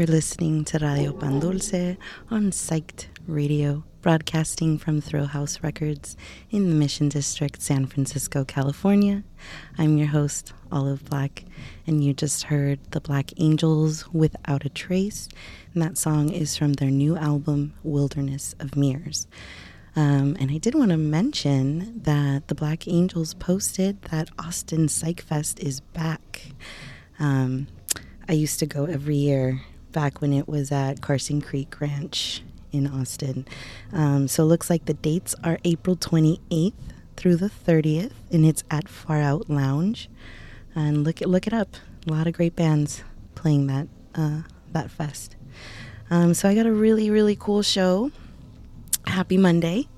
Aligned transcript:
You're 0.00 0.06
listening 0.06 0.64
to 0.64 0.78
Radio 0.78 1.12
Pan 1.12 1.40
Dulce 1.40 1.98
on 2.30 2.52
Psyched 2.52 3.08
Radio, 3.26 3.84
broadcasting 4.00 4.78
from 4.78 5.02
Thrill 5.02 5.26
House 5.26 5.62
Records 5.62 6.16
in 6.50 6.70
the 6.70 6.74
Mission 6.74 7.10
District, 7.10 7.60
San 7.60 7.84
Francisco, 7.84 8.46
California. 8.46 9.24
I'm 9.76 9.98
your 9.98 10.06
host, 10.06 10.54
Olive 10.72 11.04
Black, 11.04 11.44
and 11.86 12.02
you 12.02 12.14
just 12.14 12.44
heard 12.44 12.78
The 12.92 13.02
Black 13.02 13.38
Angels 13.38 14.10
Without 14.10 14.64
a 14.64 14.70
Trace, 14.70 15.28
and 15.74 15.82
that 15.82 15.98
song 15.98 16.30
is 16.30 16.56
from 16.56 16.72
their 16.72 16.90
new 16.90 17.18
album, 17.18 17.74
Wilderness 17.82 18.54
of 18.58 18.76
Mirrors. 18.76 19.28
Um, 19.94 20.34
and 20.40 20.50
I 20.50 20.56
did 20.56 20.74
want 20.74 20.92
to 20.92 20.96
mention 20.96 22.00
that 22.04 22.48
the 22.48 22.54
Black 22.54 22.88
Angels 22.88 23.34
posted 23.34 24.00
that 24.04 24.30
Austin 24.38 24.88
Psych 24.88 25.20
Fest 25.20 25.60
is 25.60 25.80
back. 25.80 26.52
Um, 27.18 27.66
I 28.26 28.32
used 28.32 28.60
to 28.60 28.66
go 28.66 28.86
every 28.86 29.16
year 29.16 29.60
back 29.92 30.20
when 30.20 30.32
it 30.32 30.48
was 30.48 30.72
at 30.72 31.00
Carson 31.00 31.40
Creek 31.40 31.80
Ranch 31.80 32.42
in 32.72 32.86
Austin. 32.86 33.46
Um, 33.92 34.28
so 34.28 34.44
it 34.44 34.46
looks 34.46 34.70
like 34.70 34.86
the 34.86 34.94
dates 34.94 35.34
are 35.42 35.58
April 35.64 35.96
28th 35.96 36.72
through 37.16 37.36
the 37.36 37.50
30th, 37.50 38.12
and 38.30 38.46
it's 38.46 38.64
at 38.70 38.88
Far 38.88 39.20
Out 39.20 39.50
Lounge. 39.50 40.08
And 40.74 41.04
look 41.04 41.20
it 41.20 41.28
look 41.28 41.46
it 41.46 41.52
up. 41.52 41.76
A 42.06 42.12
lot 42.12 42.26
of 42.26 42.32
great 42.32 42.54
bands 42.54 43.02
playing 43.34 43.66
that 43.66 43.88
uh, 44.14 44.42
that 44.72 44.90
fest. 44.90 45.36
Um, 46.10 46.32
so 46.34 46.48
I 46.48 46.54
got 46.54 46.66
a 46.66 46.72
really 46.72 47.10
really 47.10 47.36
cool 47.36 47.62
show. 47.62 48.12
Happy 49.06 49.36
Monday. 49.36 49.88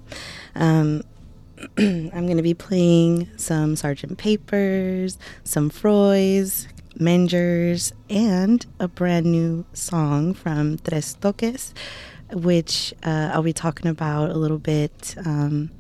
Um, 0.55 1.03
I'm 1.79 2.27
going 2.27 2.39
to 2.39 2.43
be 2.43 2.55
playing 2.55 3.29
some 3.37 3.77
Sergeant 3.77 4.19
Papers, 4.19 5.19
some 5.45 5.71
Froys, 5.71 6.67
Mengers, 6.99 7.93
and 8.11 8.65
a 8.79 8.89
brand 8.89 9.27
new 9.27 9.65
song 9.73 10.35
from 10.35 10.79
Tres 10.79 11.17
Toques, 11.21 11.73
which 12.33 12.95
uh, 13.03 13.31
I'll 13.33 13.43
be 13.43 13.53
talking 13.53 13.89
about 13.89 14.31
a 14.31 14.35
little 14.35 14.59
bit. 14.59 15.15
Um, 15.25 15.71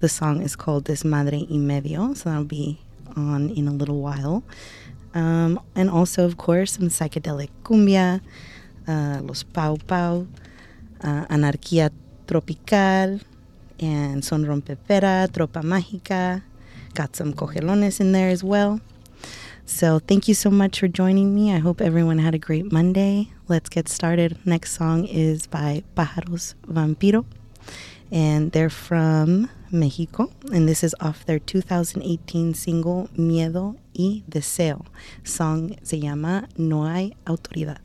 the 0.00 0.08
song 0.08 0.42
is 0.42 0.56
called 0.56 0.84
Desmadre 0.84 1.48
y 1.48 1.56
Medio, 1.56 2.14
so 2.14 2.30
that'll 2.30 2.44
be 2.44 2.80
on 3.16 3.50
in 3.50 3.68
a 3.68 3.72
little 3.72 4.00
while. 4.00 4.42
Um, 5.14 5.60
and 5.74 5.90
also, 5.90 6.24
of 6.24 6.36
course, 6.36 6.72
some 6.72 6.88
psychedelic 6.88 7.50
cumbia, 7.62 8.20
uh, 8.88 9.20
Los 9.22 9.42
Pau 9.42 9.76
Pau, 9.86 10.26
uh, 11.02 11.26
Anarquía 11.26 11.90
Tropical, 12.26 13.20
and 13.78 14.24
Son 14.24 14.44
Rompepera, 14.44 15.28
Tropa 15.28 15.62
Mágica. 15.62 16.42
Got 16.94 17.16
some 17.16 17.32
cogelones 17.32 18.00
in 18.00 18.12
there 18.12 18.30
as 18.30 18.42
well. 18.42 18.80
So 19.64 19.98
thank 20.00 20.28
you 20.28 20.34
so 20.34 20.50
much 20.50 20.80
for 20.80 20.88
joining 20.88 21.34
me. 21.34 21.52
I 21.52 21.58
hope 21.58 21.80
everyone 21.80 22.18
had 22.18 22.34
a 22.34 22.38
great 22.38 22.72
Monday. 22.72 23.30
Let's 23.48 23.68
get 23.68 23.88
started. 23.88 24.38
Next 24.44 24.72
song 24.72 25.06
is 25.06 25.46
by 25.46 25.82
Pájaros 25.96 26.54
Vampiro, 26.66 27.24
and 28.10 28.52
they're 28.52 28.70
from 28.70 29.48
Mexico, 29.70 30.30
and 30.52 30.68
this 30.68 30.84
is 30.84 30.94
off 31.00 31.24
their 31.24 31.38
2018 31.38 32.54
single 32.54 33.08
Miedo 33.16 33.76
y 33.94 34.22
Deseo. 34.28 34.84
Song 35.24 35.76
se 35.82 36.00
llama 36.00 36.48
No 36.56 36.84
hay 36.84 37.14
autoridad. 37.24 37.78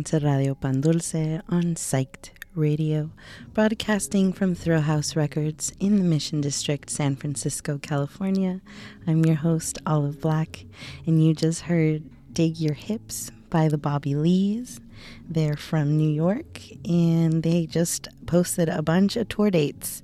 Listening 0.00 0.20
to 0.20 0.26
Radio 0.26 0.54
Pan 0.54 0.80
Dulce 0.80 1.42
on 1.48 1.74
Psyched 1.74 2.30
Radio, 2.54 3.10
broadcasting 3.52 4.32
from 4.32 4.54
Thrill 4.54 4.80
House 4.80 5.14
Records 5.14 5.72
in 5.78 5.96
the 5.98 6.04
Mission 6.04 6.40
District, 6.40 6.88
San 6.88 7.16
Francisco, 7.16 7.76
California. 7.76 8.62
I'm 9.06 9.24
your 9.26 9.36
host, 9.36 9.78
Olive 9.84 10.20
Black, 10.20 10.64
and 11.06 11.22
you 11.22 11.34
just 11.34 11.62
heard 11.62 12.04
Dig 12.32 12.56
Your 12.58 12.72
Hips 12.72 13.30
by 13.50 13.68
the 13.68 13.76
Bobby 13.76 14.14
Lees. 14.14 14.80
They're 15.28 15.56
from 15.56 15.98
New 15.98 16.10
York, 16.10 16.60
and 16.88 17.42
they 17.42 17.66
just 17.66 18.08
posted 18.26 18.70
a 18.70 18.82
bunch 18.82 19.16
of 19.16 19.28
tour 19.28 19.50
dates. 19.50 20.00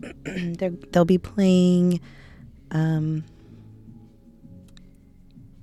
They'll 0.24 1.04
be 1.04 1.18
playing 1.18 2.00
um, 2.70 3.24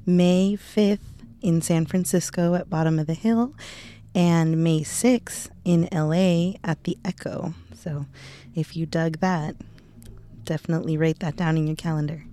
May 0.05 0.55
5th 0.55 1.16
in 1.47 1.61
San 1.61 1.85
Francisco 1.85 2.55
at 2.55 2.69
Bottom 2.69 2.99
of 2.99 3.07
the 3.07 3.13
Hill 3.13 3.55
and 4.13 4.61
May 4.61 4.81
6th 4.81 5.47
in 5.63 5.87
LA 5.93 6.59
at 6.61 6.83
the 6.83 6.97
Echo. 7.05 7.53
So 7.73 8.05
if 8.53 8.75
you 8.75 8.85
dug 8.85 9.19
that, 9.19 9.55
definitely 10.43 10.97
write 10.97 11.19
that 11.19 11.37
down 11.37 11.55
in 11.55 11.65
your 11.65 11.77
calendar. 11.77 12.25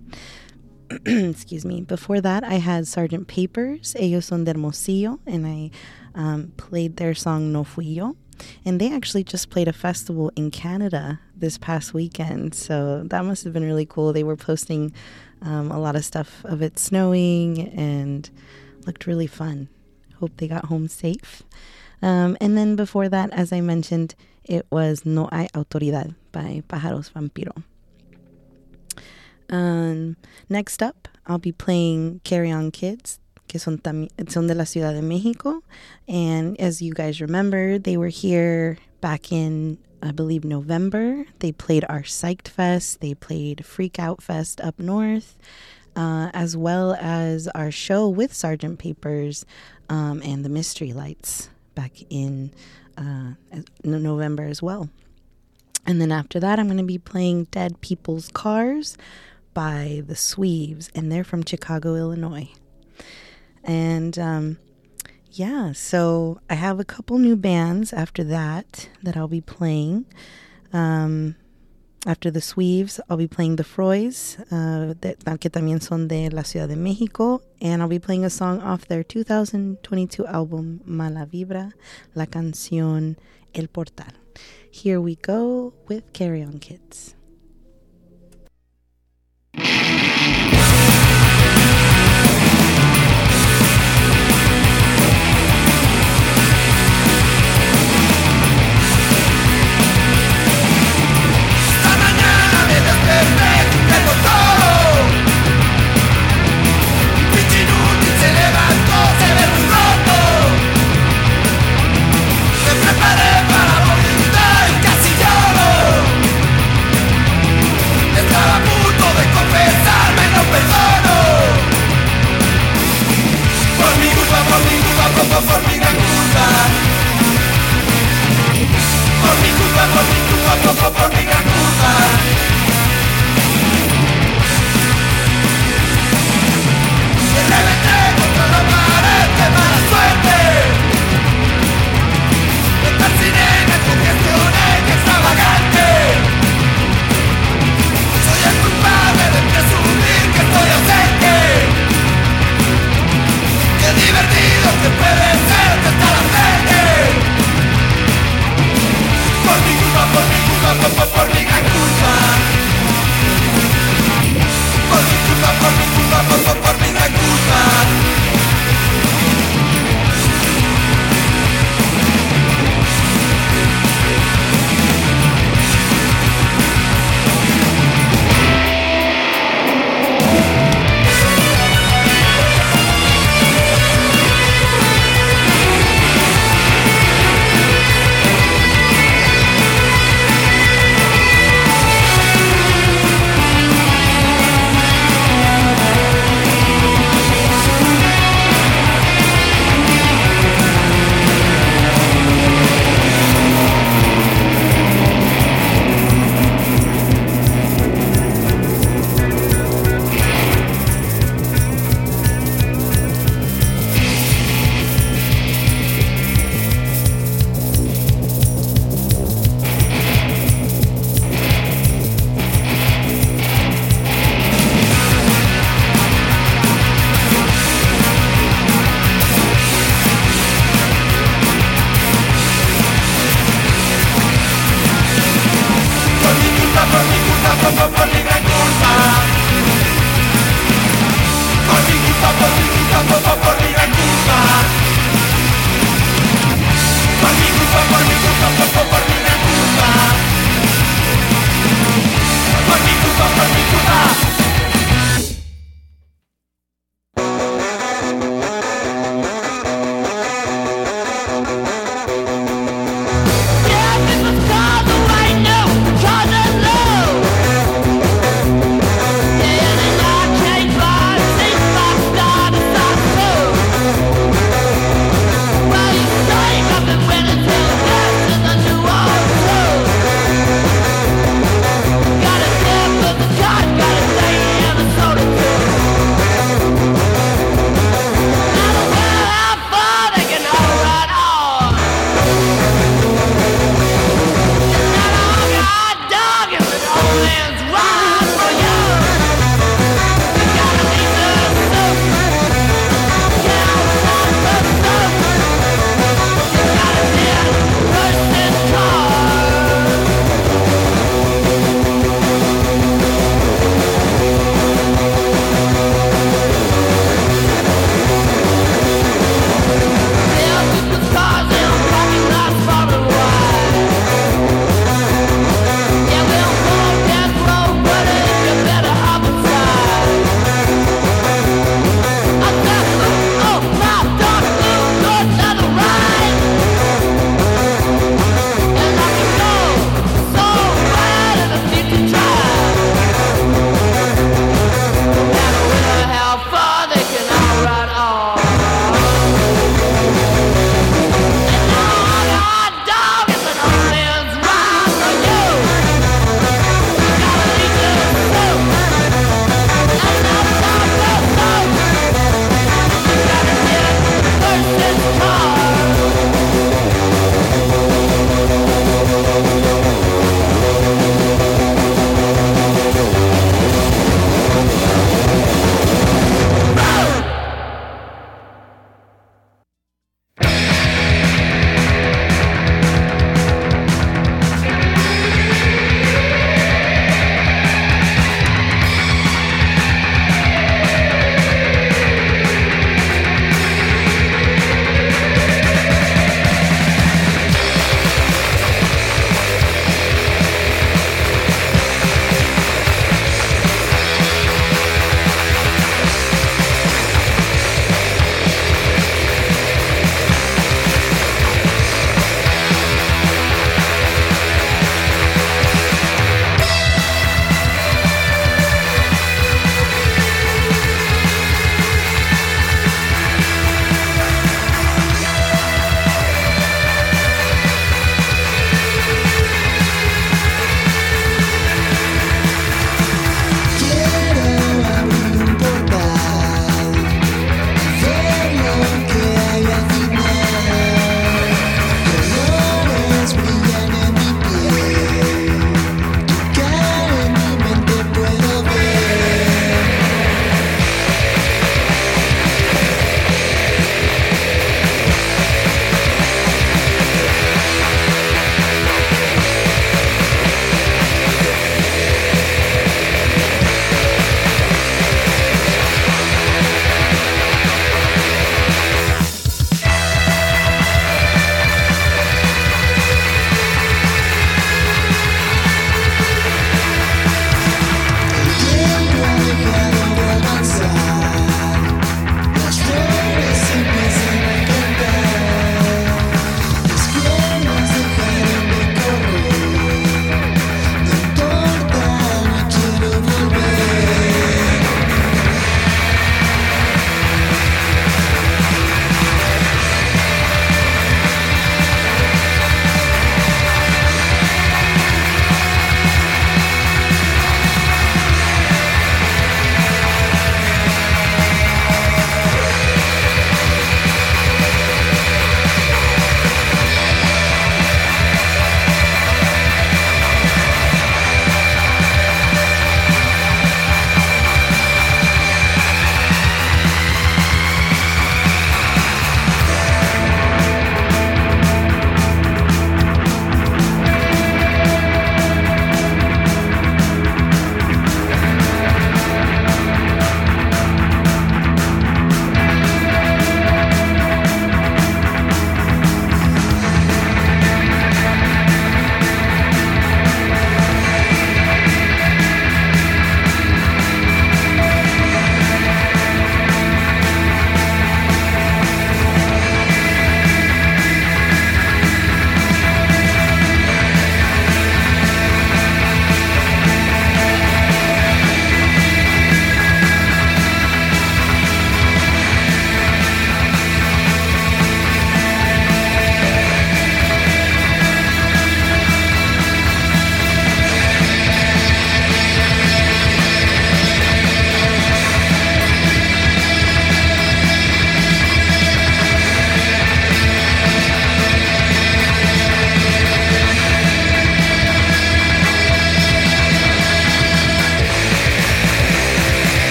Excuse 1.05 1.63
me. 1.63 1.79
Before 1.79 2.19
that, 2.19 2.43
I 2.43 2.55
had 2.55 2.89
Sergeant 2.89 3.29
Papers, 3.29 3.95
Ellos 3.97 4.25
son 4.25 4.43
de 4.43 4.51
Hermosillo, 4.51 5.19
and 5.25 5.47
I 5.47 5.71
um, 6.13 6.51
played 6.57 6.97
their 6.97 7.15
song 7.15 7.53
No 7.53 7.63
Fui 7.63 7.85
Yo. 7.85 8.17
And 8.65 8.81
they 8.81 8.93
actually 8.93 9.23
just 9.23 9.49
played 9.49 9.69
a 9.69 9.73
festival 9.73 10.29
in 10.35 10.51
Canada 10.51 11.21
this 11.33 11.57
past 11.57 11.93
weekend. 11.93 12.53
So 12.53 13.03
that 13.05 13.23
must 13.23 13.45
have 13.45 13.53
been 13.53 13.63
really 13.63 13.85
cool. 13.85 14.11
They 14.11 14.25
were 14.25 14.35
posting 14.35 14.93
um, 15.41 15.71
a 15.71 15.79
lot 15.79 15.95
of 15.95 16.03
stuff 16.03 16.43
of 16.43 16.61
it 16.61 16.77
snowing 16.77 17.69
and 17.69 18.29
looked 18.85 19.07
really 19.07 19.27
fun. 19.27 19.69
Hope 20.19 20.31
they 20.37 20.47
got 20.47 20.65
home 20.65 20.87
safe. 20.87 21.43
Um, 22.01 22.37
and 22.39 22.57
then 22.57 22.75
before 22.75 23.09
that, 23.09 23.31
as 23.33 23.51
I 23.51 23.61
mentioned, 23.61 24.15
it 24.43 24.65
was 24.69 25.05
No 25.05 25.27
Hay 25.31 25.47
Autoridad 25.53 26.15
by 26.31 26.63
Pájaros 26.69 27.11
Vampiro. 27.11 27.63
Um, 29.49 30.17
next 30.49 30.81
up, 30.81 31.07
I'll 31.25 31.37
be 31.37 31.51
playing 31.51 32.21
Carry 32.23 32.51
On 32.51 32.71
Kids, 32.71 33.19
que 33.47 33.59
son, 33.59 33.77
tami- 33.77 34.09
son 34.29 34.47
de 34.47 34.53
la 34.53 34.63
Ciudad 34.63 34.93
de 34.93 35.01
Mexico. 35.01 35.63
And 36.07 36.59
as 36.59 36.81
you 36.81 36.93
guys 36.93 37.21
remember, 37.21 37.77
they 37.77 37.97
were 37.97 38.09
here 38.09 38.77
back 39.01 39.31
in, 39.31 39.77
I 40.01 40.11
believe, 40.11 40.43
November. 40.43 41.25
They 41.39 41.51
played 41.51 41.85
our 41.89 42.01
Psyched 42.01 42.47
Fest, 42.47 43.01
they 43.01 43.13
played 43.13 43.65
Freak 43.65 43.99
Out 43.99 44.21
Fest 44.21 44.61
up 44.61 44.79
north, 44.79 45.37
uh, 45.95 46.29
as 46.33 46.57
well 46.57 46.93
as 46.99 47.47
our 47.49 47.71
show 47.71 48.07
with 48.09 48.33
Sergeant 48.33 48.79
Papers 48.79 49.45
um, 49.89 50.21
and 50.23 50.43
the 50.43 50.49
Mystery 50.49 50.93
Lights 50.93 51.49
back 51.73 51.93
in 52.09 52.51
uh, 52.97 53.33
November 53.83 54.43
as 54.43 54.61
well. 54.61 54.89
And 55.85 56.01
then 56.01 56.11
after 56.11 56.39
that, 56.39 56.59
I'm 56.59 56.67
going 56.67 56.77
to 56.77 56.83
be 56.83 56.97
playing 56.97 57.45
Dead 57.45 57.79
People's 57.81 58.29
Cars 58.29 58.97
by 59.53 60.03
the 60.05 60.15
Sweeves, 60.15 60.89
and 60.95 61.11
they're 61.11 61.23
from 61.23 61.45
Chicago, 61.45 61.95
Illinois. 61.95 62.49
And 63.63 64.17
um, 64.17 64.57
yeah, 65.31 65.73
so 65.73 66.39
I 66.49 66.55
have 66.55 66.79
a 66.79 66.85
couple 66.85 67.17
new 67.17 67.35
bands 67.35 67.93
after 67.93 68.23
that 68.25 68.89
that 69.03 69.15
I'll 69.15 69.27
be 69.27 69.41
playing. 69.41 70.05
Um, 70.73 71.35
after 72.05 72.29
the 72.29 72.41
Sweeves, 72.41 72.99
I'll 73.09 73.17
be 73.17 73.27
playing 73.27 73.55
the 73.55 73.63
Froys, 73.63 74.37
uh, 74.51 74.93
that, 75.01 75.39
que 75.39 75.49
también 75.49 75.81
son 75.81 76.07
de 76.07 76.29
la 76.29 76.43
Ciudad 76.43 76.67
de 76.67 76.75
Mexico, 76.75 77.41
and 77.61 77.81
I'll 77.81 77.89
be 77.89 77.99
playing 77.99 78.25
a 78.25 78.29
song 78.29 78.61
off 78.61 78.87
their 78.87 79.03
2022 79.03 80.25
album 80.27 80.81
Mala 80.85 81.25
Vibra, 81.25 81.73
la 82.13 82.25
canción 82.25 83.17
El 83.53 83.67
Portal. 83.67 84.13
Here 84.69 84.99
we 85.01 85.15
go 85.15 85.73
with 85.87 86.03
Carry 86.13 86.43
On 86.43 86.59
Kids. 86.59 87.15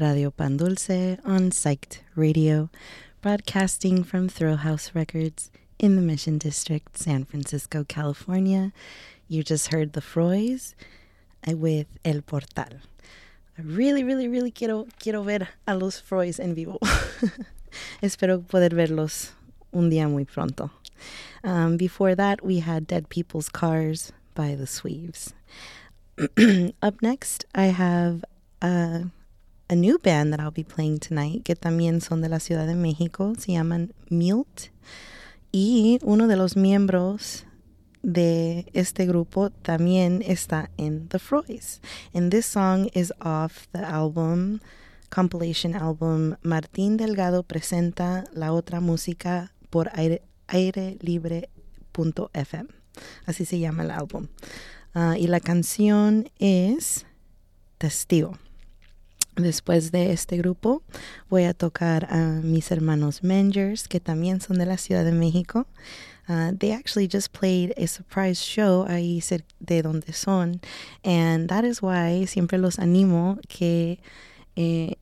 Radio 0.00 0.30
Pan 0.30 0.56
Dulce 0.56 1.18
on 1.24 1.50
Psyched 1.50 1.98
Radio, 2.16 2.70
broadcasting 3.22 4.04
from 4.04 4.28
Thrill 4.28 4.56
House 4.56 4.90
Records 4.94 5.50
in 5.78 5.96
the 5.96 6.02
Mission 6.02 6.38
District, 6.38 6.96
San 6.96 7.24
Francisco, 7.24 7.84
California. 7.84 8.72
You 9.28 9.42
just 9.42 9.68
heard 9.68 9.92
the 9.92 10.00
Froys 10.00 10.74
uh, 11.48 11.56
with 11.56 11.86
El 12.04 12.22
Portal. 12.22 12.80
I 13.58 13.62
really, 13.62 14.02
really, 14.02 14.28
really 14.28 14.50
quiero, 14.50 14.86
quiero 14.98 15.22
ver 15.22 15.48
a 15.66 15.76
los 15.76 16.00
Froys 16.00 16.38
en 16.38 16.54
vivo. 16.54 16.78
Espero 18.02 18.40
poder 18.40 18.70
verlos 18.70 19.32
un 19.72 19.90
día 19.90 20.08
muy 20.08 20.24
pronto. 20.24 20.70
Um, 21.42 21.76
before 21.76 22.14
that, 22.14 22.44
we 22.44 22.60
had 22.60 22.86
Dead 22.86 23.08
People's 23.08 23.48
Cars 23.48 24.12
by 24.34 24.54
the 24.54 24.66
Sweeves. 24.66 25.34
Up 26.82 27.02
next, 27.02 27.44
I 27.54 27.66
have 27.66 28.24
a, 28.62 29.06
a 29.68 29.74
new 29.74 29.98
band 29.98 30.32
that 30.32 30.40
I'll 30.40 30.50
be 30.50 30.64
playing 30.64 30.98
tonight, 30.98 31.44
que 31.44 31.54
también 31.54 32.00
son 32.00 32.20
de 32.20 32.28
la 32.28 32.38
Ciudad 32.38 32.66
de 32.66 32.74
México. 32.74 33.32
Se 33.38 33.52
llaman 33.52 33.92
Milt. 34.10 34.70
Y 35.52 35.98
uno 36.02 36.26
de 36.26 36.36
los 36.36 36.56
miembros 36.56 37.46
de 38.02 38.66
este 38.74 39.06
grupo 39.06 39.50
también 39.50 40.22
está 40.26 40.70
en 40.76 41.08
The 41.08 41.18
Froys. 41.18 41.80
And 42.12 42.30
this 42.30 42.46
song 42.46 42.88
is 42.92 43.12
off 43.20 43.68
the 43.72 43.84
album, 43.84 44.60
compilation 45.10 45.74
album 45.74 46.36
Martín 46.42 46.96
Delgado 46.96 47.42
presenta 47.42 48.24
la 48.32 48.52
otra 48.52 48.80
música 48.80 49.52
por 49.70 49.90
aire, 49.94 50.22
airelibre.fm. 50.48 52.68
Así 53.26 53.44
se 53.44 53.58
llama 53.58 53.84
el 53.84 53.90
álbum. 53.90 54.28
Uh, 54.94 55.14
y 55.14 55.26
la 55.26 55.40
canción 55.40 56.30
es 56.38 57.06
Testigo. 57.78 58.38
Después 59.36 59.90
de 59.90 60.12
este 60.12 60.36
grupo 60.36 60.82
voy 61.28 61.44
a 61.44 61.54
tocar 61.54 62.06
a 62.10 62.40
mis 62.42 62.70
hermanos 62.70 63.24
Mangers, 63.24 63.88
que 63.88 63.98
también 63.98 64.40
son 64.40 64.58
de 64.58 64.66
la 64.66 64.78
Ciudad 64.78 65.04
de 65.04 65.12
México. 65.12 65.66
Uh, 66.28 66.52
they 66.56 66.72
actually 66.72 67.08
just 67.10 67.32
played 67.32 67.74
a 67.76 67.86
surprise 67.86 68.40
show 68.40 68.86
ahí 68.88 69.20
de 69.60 69.82
donde 69.82 70.12
son. 70.12 70.60
And 71.04 71.48
that 71.48 71.64
is 71.64 71.82
why 71.82 72.26
siempre 72.26 72.58
los 72.58 72.78
animo 72.78 73.38
que 73.48 73.98
eh, 74.56 74.94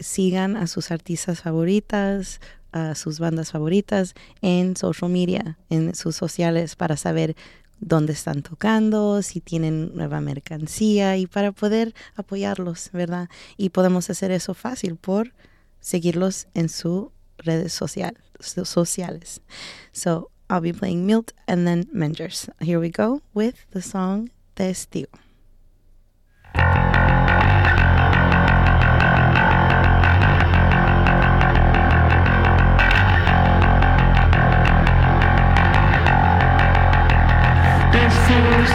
sigan 0.00 0.56
a 0.56 0.66
sus 0.66 0.90
artistas 0.90 1.40
favoritas, 1.40 2.40
a 2.72 2.94
sus 2.94 3.18
bandas 3.18 3.52
favoritas 3.52 4.14
en 4.42 4.76
social 4.76 5.10
media, 5.10 5.56
en 5.70 5.94
sus 5.94 6.16
sociales, 6.16 6.76
para 6.76 6.96
saber 6.96 7.34
dónde 7.80 8.12
están 8.12 8.42
tocando, 8.42 9.22
si 9.22 9.40
tienen 9.40 9.94
nueva 9.94 10.20
mercancía 10.20 11.16
y 11.16 11.26
para 11.26 11.52
poder 11.52 11.94
apoyarlos, 12.16 12.90
¿verdad? 12.92 13.28
Y 13.56 13.70
podemos 13.70 14.10
hacer 14.10 14.30
eso 14.30 14.54
fácil 14.54 14.96
por 14.96 15.32
seguirlos 15.80 16.48
en 16.54 16.68
sus 16.68 17.08
redes 17.38 17.72
social, 17.72 18.16
sociales. 18.40 19.40
So 19.92 20.30
I'll 20.50 20.60
be 20.60 20.72
playing 20.72 21.06
Milt 21.06 21.32
and 21.46 21.66
then 21.66 21.88
Mengers. 21.92 22.50
Here 22.60 22.78
we 22.78 22.90
go 22.90 23.22
with 23.34 23.54
the 23.70 23.82
song 23.82 24.30
Testigo. 24.54 25.08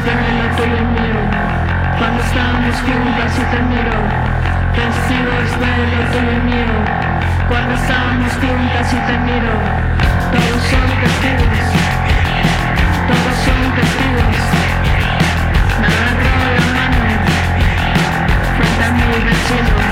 De 0.01 0.12
lo 0.12 0.56
tuyo 0.56 0.84
mío, 0.95 1.21
cuando 1.99 2.19
estamos 2.23 2.75
juntas 2.82 3.38
y 3.38 3.43
te 3.51 3.60
miro, 3.69 3.97
testigos 4.73 5.49
de 5.62 5.71
lo 5.93 6.01
tuyo 6.12 6.38
mío, 6.49 6.77
cuando 7.47 7.73
estamos 7.75 8.34
juntas 8.34 8.88
y 8.91 8.99
te 9.08 9.17
miro, 9.19 9.53
todos 10.34 10.62
son 10.71 10.88
testigos, 11.01 11.65
todos 13.08 13.36
son 13.45 13.63
testigos, 13.77 14.38
me 15.79 15.88
agarro 15.88 16.47
la 16.58 16.67
mano, 16.75 17.06
frente 18.58 18.84
a 18.84 18.91
mi 18.91 19.06
vecino. 19.25 19.83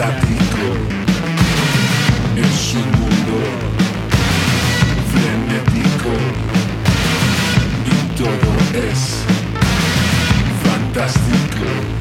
Estático. 0.00 0.64
Es 2.36 2.74
un 2.74 2.90
mundo 3.00 3.36
frenético 5.12 6.12
y 7.84 8.18
todo 8.18 8.88
es 8.88 9.24
fantástico. 10.64 11.99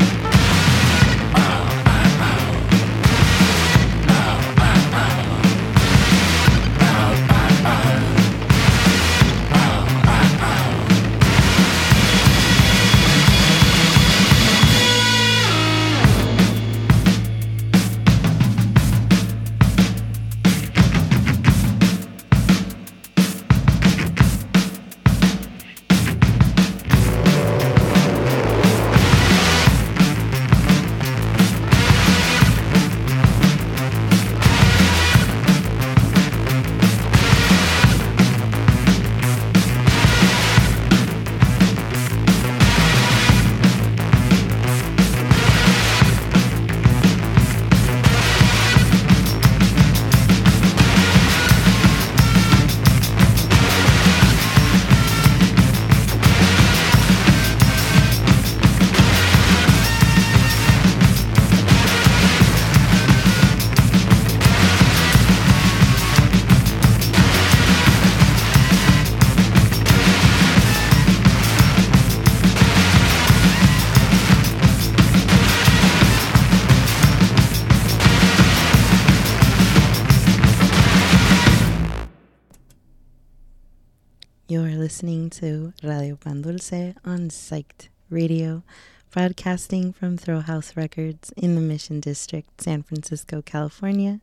Pan 86.20 86.42
Dulce 86.42 86.96
on 87.06 87.30
Psyched 87.30 87.88
Radio, 88.10 88.64
broadcasting 89.10 89.94
from 89.94 90.18
Throw 90.18 90.42
House 90.42 90.76
Records 90.76 91.32
in 91.38 91.56
the 91.56 91.62
Mission 91.62 92.02
District, 92.02 92.50
San 92.60 92.84
Francisco, 92.84 93.42
California. 93.42 94.20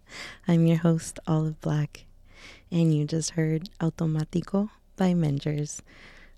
I'm 0.46 0.66
your 0.66 0.76
host, 0.76 1.18
Olive 1.26 1.58
Black, 1.62 2.04
and 2.70 2.94
you 2.94 3.06
just 3.06 3.30
heard 3.30 3.70
Automático 3.80 4.68
by 4.96 5.14
Mengers. 5.14 5.80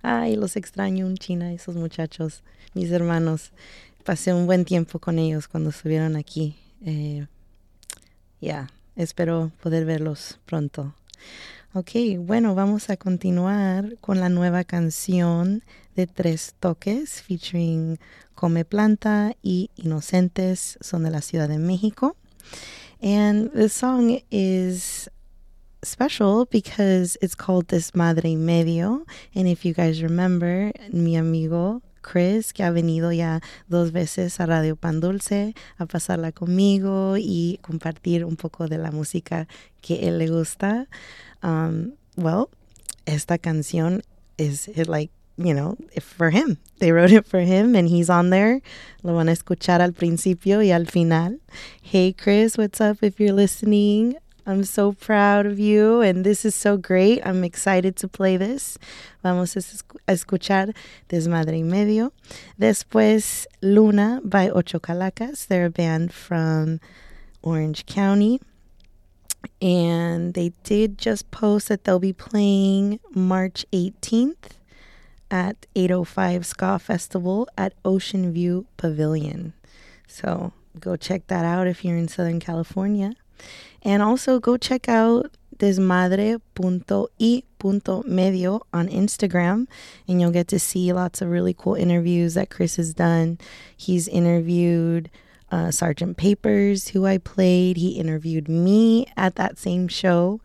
Ay, 0.05 0.37
los 0.37 0.55
extraño 0.55 1.07
un 1.07 1.17
china, 1.17 1.53
esos 1.53 1.75
muchachos, 1.75 2.43
mis 2.75 2.93
hermanos. 2.93 3.51
Pasé 4.05 4.33
un 4.33 4.47
buen 4.47 4.65
tiempo 4.65 5.01
con 5.01 5.19
ellos 5.19 5.49
cuando 5.49 5.71
estuvieron 5.71 6.17
aquí. 6.17 6.55
Eh, 6.85 7.27
ya, 8.41 8.69
espero 8.95 9.51
poder 9.61 9.85
verlos 9.85 10.39
pronto. 10.47 10.95
Ok, 11.79 11.93
bueno, 12.19 12.57
vamos 12.57 12.91
a 12.91 12.97
continuar 12.97 13.99
con 14.01 14.19
la 14.19 14.29
nueva 14.29 14.65
canción 14.65 15.63
de 15.95 16.09
Tres 16.09 16.57
Toques 16.59 17.23
featuring 17.23 18.01
Come 18.35 18.65
Planta 18.65 19.37
y 19.45 19.71
Inocentes, 19.77 20.77
son 20.81 21.05
de 21.05 21.13
la 21.13 21.21
Ciudad 21.21 21.49
de 21.49 21.59
México. 21.59 22.17
And 23.01 23.53
the 23.53 23.69
song 23.69 24.19
is 24.29 25.09
special 25.85 26.49
because 26.51 27.17
it's 27.23 27.37
called 27.37 27.69
Desmadre 27.69 28.29
y 28.29 28.35
Medio. 28.35 29.07
And 29.37 29.47
if 29.47 29.65
you 29.65 29.73
guys 29.73 30.03
remember, 30.03 30.73
mi 30.91 31.17
amigo 31.17 31.81
Chris, 32.01 32.53
que 32.53 32.65
ha 32.65 32.71
venido 32.71 33.13
ya 33.13 33.41
dos 33.69 33.93
veces 33.93 34.41
a 34.41 34.47
Radio 34.47 34.77
Pan 34.77 35.01
Dulce 35.01 35.55
a 35.77 35.87
pasarla 35.87 36.33
conmigo 36.33 37.17
y 37.19 37.61
compartir 37.63 38.25
un 38.25 38.37
poco 38.37 38.67
de 38.67 38.79
la 38.79 38.91
música 38.91 39.47
que 39.81 40.09
él 40.09 40.19
le 40.19 40.29
gusta. 40.29 40.89
Um, 41.43 41.95
well, 42.17 42.51
esta 43.07 43.39
canción 43.39 44.03
is 44.39 44.69
it 44.69 44.89
like, 44.89 45.11
you 45.37 45.55
know, 45.55 45.77
for 46.01 46.31
him. 46.31 46.59
They 46.79 46.93
wrote 46.93 47.13
it 47.13 47.27
for 47.27 47.41
him 47.41 47.75
and 47.75 47.89
he's 47.89 48.11
on 48.11 48.31
there. 48.31 48.61
Lo 49.03 49.15
van 49.17 49.29
a 49.29 49.33
escuchar 49.33 49.81
al 49.81 49.93
principio 49.93 50.59
y 50.59 50.71
al 50.71 50.85
final. 50.87 51.39
Hey, 51.83 52.13
Chris, 52.13 52.57
what's 52.59 52.81
up 52.81 52.99
if 53.03 53.19
you're 53.21 53.33
listening? 53.33 54.17
I'm 54.47 54.65
so 54.65 54.93
proud 54.93 55.45
of 55.45 55.59
you 55.59 56.01
and 56.01 56.25
this 56.25 56.45
is 56.45 56.55
so 56.55 56.77
great. 56.79 57.21
I'm 57.27 57.45
excited 57.45 57.97
to 57.97 58.09
play 58.09 58.37
this. 58.39 58.79
Vamos 59.23 59.55
a 59.57 59.59
escu- 59.59 59.99
a 60.09 60.13
escuchar 60.13 60.75
Desmadre 61.09 61.59
y 61.59 61.63
Medio. 61.63 62.13
Después 62.59 63.47
Luna 63.61 64.21
by 64.25 64.49
Ocho 64.49 64.79
Calacas. 64.81 65.47
They're 65.47 65.67
a 65.67 65.71
band 65.71 66.13
from 66.15 66.81
Orange 67.43 67.85
County. 67.87 68.41
And 69.61 70.35
they 70.35 70.53
did 70.63 70.99
just 70.99 71.31
post 71.31 71.69
that 71.69 71.85
they'll 71.85 71.99
be 71.99 72.13
playing 72.13 73.01
March 73.15 73.67
18th 73.73 74.53
at 75.31 75.67
805 75.75 76.47
Ska 76.47 76.79
Festival 76.79 77.49
at 77.57 77.75
Ocean 77.85 78.33
View 78.33 78.67
Pavilion. 78.77 79.53
So 80.07 80.53
go 80.79 80.97
check 80.97 81.27
that 81.27 81.45
out 81.45 81.67
if 81.67 81.85
you're 81.85 81.97
in 81.97 82.09
Southern 82.09 82.41
California. 82.41 83.13
And 83.83 84.03
also 84.03 84.41
go 84.41 84.57
check 84.57 84.89
out 84.89 85.37
desmadre.y.medio 85.59 86.41
on 88.73 88.89
Instagram 88.89 89.67
and 90.07 90.21
you'll 90.21 90.31
get 90.31 90.47
to 90.49 90.59
see 90.59 90.93
lots 90.93 91.21
of 91.21 91.29
really 91.29 91.55
cool 91.55 91.75
interviews 91.75 92.35
that 92.35 92.51
Chris 92.51 92.77
has 92.77 92.95
done. 92.95 93.39
He's 93.77 94.07
interviewed 94.09 95.11
uh, 95.51 95.71
Sergeant 95.71 96.17
Papers, 96.17 96.89
who 96.89 97.07
I 97.07 97.19
played. 97.19 97.77
He 97.77 97.99
interviewed 97.99 98.49
me 98.49 99.07
at 99.17 99.37
that 99.37 99.59
same 99.59 99.89
show. 99.89 100.41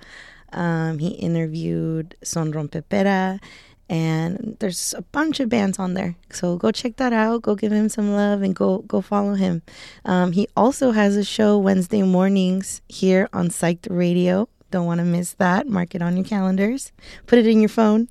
Um, 0.51 0.99
he 0.99 1.09
interviewed 1.09 2.15
Son 2.23 2.53
Rompepera. 2.53 3.41
And 3.89 4.55
there's 4.59 4.93
a 4.97 5.01
bunch 5.01 5.39
of 5.39 5.49
bands 5.49 5.77
on 5.77 5.93
there. 5.93 6.15
So 6.31 6.55
go 6.57 6.71
check 6.71 6.95
that 6.97 7.13
out. 7.13 7.41
Go 7.41 7.53
give 7.53 7.71
him 7.71 7.89
some 7.89 8.15
love 8.15 8.41
and 8.41 8.55
go 8.55 8.79
go 8.79 9.01
follow 9.01 9.35
him. 9.35 9.61
Um, 10.05 10.31
he 10.31 10.47
also 10.55 10.91
has 10.91 11.17
a 11.17 11.23
show 11.23 11.57
Wednesday 11.57 12.01
mornings 12.01 12.81
here 12.87 13.29
on 13.33 13.49
Psyched 13.49 13.87
Radio. 13.91 14.47
Don't 14.71 14.87
want 14.87 14.99
to 14.99 15.05
miss 15.05 15.33
that. 15.33 15.67
Mark 15.67 15.93
it 15.93 16.01
on 16.01 16.15
your 16.17 16.25
calendars. 16.25 16.91
Put 17.27 17.39
it 17.39 17.45
in 17.45 17.59
your 17.59 17.69
phone. 17.69 18.07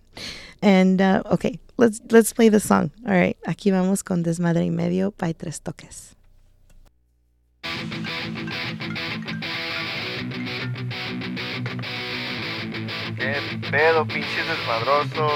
And 0.60 1.00
uh, 1.00 1.22
okay, 1.26 1.58
let's 1.78 2.00
let's 2.10 2.32
play 2.32 2.48
the 2.48 2.60
song. 2.60 2.92
All 3.04 3.14
right, 3.14 3.36
aquí 3.48 3.72
vamos 3.72 4.04
con 4.04 4.22
Desmadre 4.22 4.62
y 4.62 4.70
Medio 4.70 5.10
by 5.12 5.32
Tres 5.32 5.58
Toques. 5.58 6.14
¿Qué 13.16 13.34
pedo, 13.70 14.06
pinches 14.06 14.46
desmadrosos? 14.48 15.32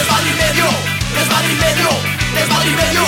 es 0.00 0.08
Madrid 0.08 0.34
medio, 0.34 0.66
es 1.20 1.28
Madrid 1.28 1.58
medio, 1.58 1.90
es 2.36 2.48
Madrid 2.48 2.74
medio, 2.74 3.04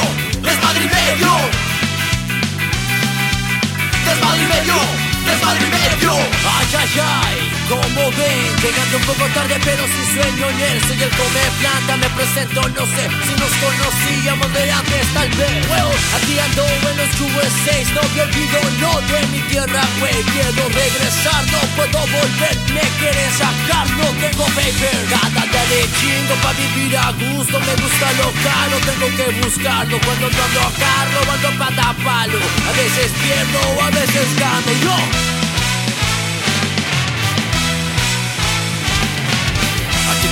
es 4.10 4.20
Madrid 4.20 4.48
medio 4.48 5.11
y 5.22 5.68
medio. 5.70 6.12
Ay, 6.12 6.68
ay, 6.78 7.00
ay, 7.00 7.52
como 7.68 8.10
ven, 8.12 8.50
llegando 8.62 8.96
un 8.98 9.04
poco 9.04 9.24
tarde 9.34 9.56
pero 9.64 9.84
sin 9.86 10.06
sueño 10.14 10.46
ni 10.56 10.62
él. 10.62 10.80
Soy 10.86 11.02
el 11.02 11.10
come 11.10 11.44
planta, 11.60 11.96
me 11.96 12.08
presento, 12.10 12.60
no 12.68 12.84
sé 12.86 13.04
si 13.06 13.32
nos 13.38 13.52
conocíamos 13.62 14.52
de 14.52 14.72
antes 14.72 15.06
tal 15.14 15.28
vez. 15.30 15.54
Well, 15.70 15.92
aquí 16.16 16.38
ando 16.38 16.64
en 16.66 16.96
los 16.98 17.12
USA, 17.20 17.76
no 17.94 18.02
me 18.14 18.22
olvido 18.22 18.58
no 18.80 18.92
de 19.12 19.20
mi 19.32 19.40
tierra, 19.50 19.82
güey 20.00 20.18
Quiero 20.32 20.68
regresar, 20.68 21.42
no 21.52 21.60
puedo 21.76 22.00
volver, 22.06 22.56
me 22.74 22.84
quieren 22.98 23.30
sacar, 23.32 23.86
no 23.98 24.06
tengo 24.20 24.44
paper. 24.56 24.98
Cada 25.10 25.46
día 25.46 25.64
de 25.70 25.82
chingo 26.00 26.34
pa' 26.42 26.52
vivir 26.52 26.96
a 26.96 27.12
gusto, 27.12 27.60
me 27.60 27.74
gusta 27.80 28.06
lo 28.18 28.28
caro, 28.42 28.76
tengo 28.84 29.08
que 29.16 29.26
buscarlo 29.40 29.98
Cuando 30.00 30.26
ando 30.26 30.60
acá, 30.60 30.94
robando 31.14 31.50
pata 31.58 31.94
palo 32.04 32.38
A 32.38 32.72
veces 32.72 33.10
pierdo, 33.22 33.82
a 33.82 33.90
veces 33.90 34.28
gano, 34.38 34.72
yo 34.82 35.11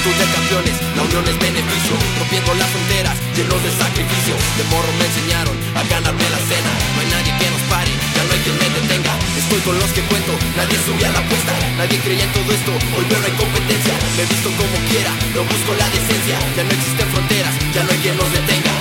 Actitud 0.01 0.16
de 0.16 0.32
campeones, 0.32 0.76
la 0.96 1.03
unión 1.05 1.28
es 1.28 1.36
beneficio 1.36 1.92
Rompiendo 2.16 2.55
las 2.57 2.72
fronteras, 2.72 3.16
llenos 3.36 3.61
de 3.61 3.68
sacrificio. 3.68 4.32
De 4.57 4.64
morro 4.72 4.88
me 4.96 5.05
enseñaron 5.05 5.53
a 5.76 5.84
ganarme 5.92 6.24
la 6.24 6.40
cena. 6.40 6.72
No 6.96 6.98
hay 7.05 7.09
nadie 7.12 7.32
que 7.36 7.48
nos 7.53 7.61
pare, 7.68 7.92
ya 8.16 8.24
no 8.24 8.32
hay 8.32 8.40
quien 8.40 8.57
me 8.57 8.68
detenga. 8.80 9.12
Estoy 9.36 9.61
con 9.61 9.76
los 9.76 9.92
que 9.92 10.01
cuento, 10.09 10.32
nadie 10.57 10.80
subía 10.88 11.12
la 11.12 11.20
apuesta. 11.20 11.53
Nadie 11.76 12.01
creía 12.01 12.24
en 12.24 12.32
todo 12.32 12.48
esto, 12.48 12.72
hoy 12.96 13.05
veo 13.12 13.20
hay 13.20 13.36
competencia 13.36 13.92
Me 14.16 14.24
visto 14.24 14.48
como 14.57 14.76
quiera, 14.88 15.12
no 15.36 15.44
busco 15.44 15.70
la 15.76 15.88
decencia. 15.92 16.36
Ya 16.57 16.64
no 16.64 16.72
existen 16.72 17.09
fronteras, 17.12 17.55
ya 17.76 17.82
no 17.84 17.90
hay 17.92 18.01
quien 18.01 18.16
nos 18.16 18.30
detenga. 18.32 18.72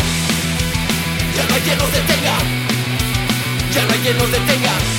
Ya 1.36 1.44
no 1.44 1.52
hay 1.52 1.64
quien 1.68 1.78
nos 1.84 1.92
detenga. 2.00 2.36
Ya 3.76 3.82
no 3.84 3.92
hay 3.92 4.00
quien 4.08 4.16
nos 4.24 4.32
detenga 4.32 4.99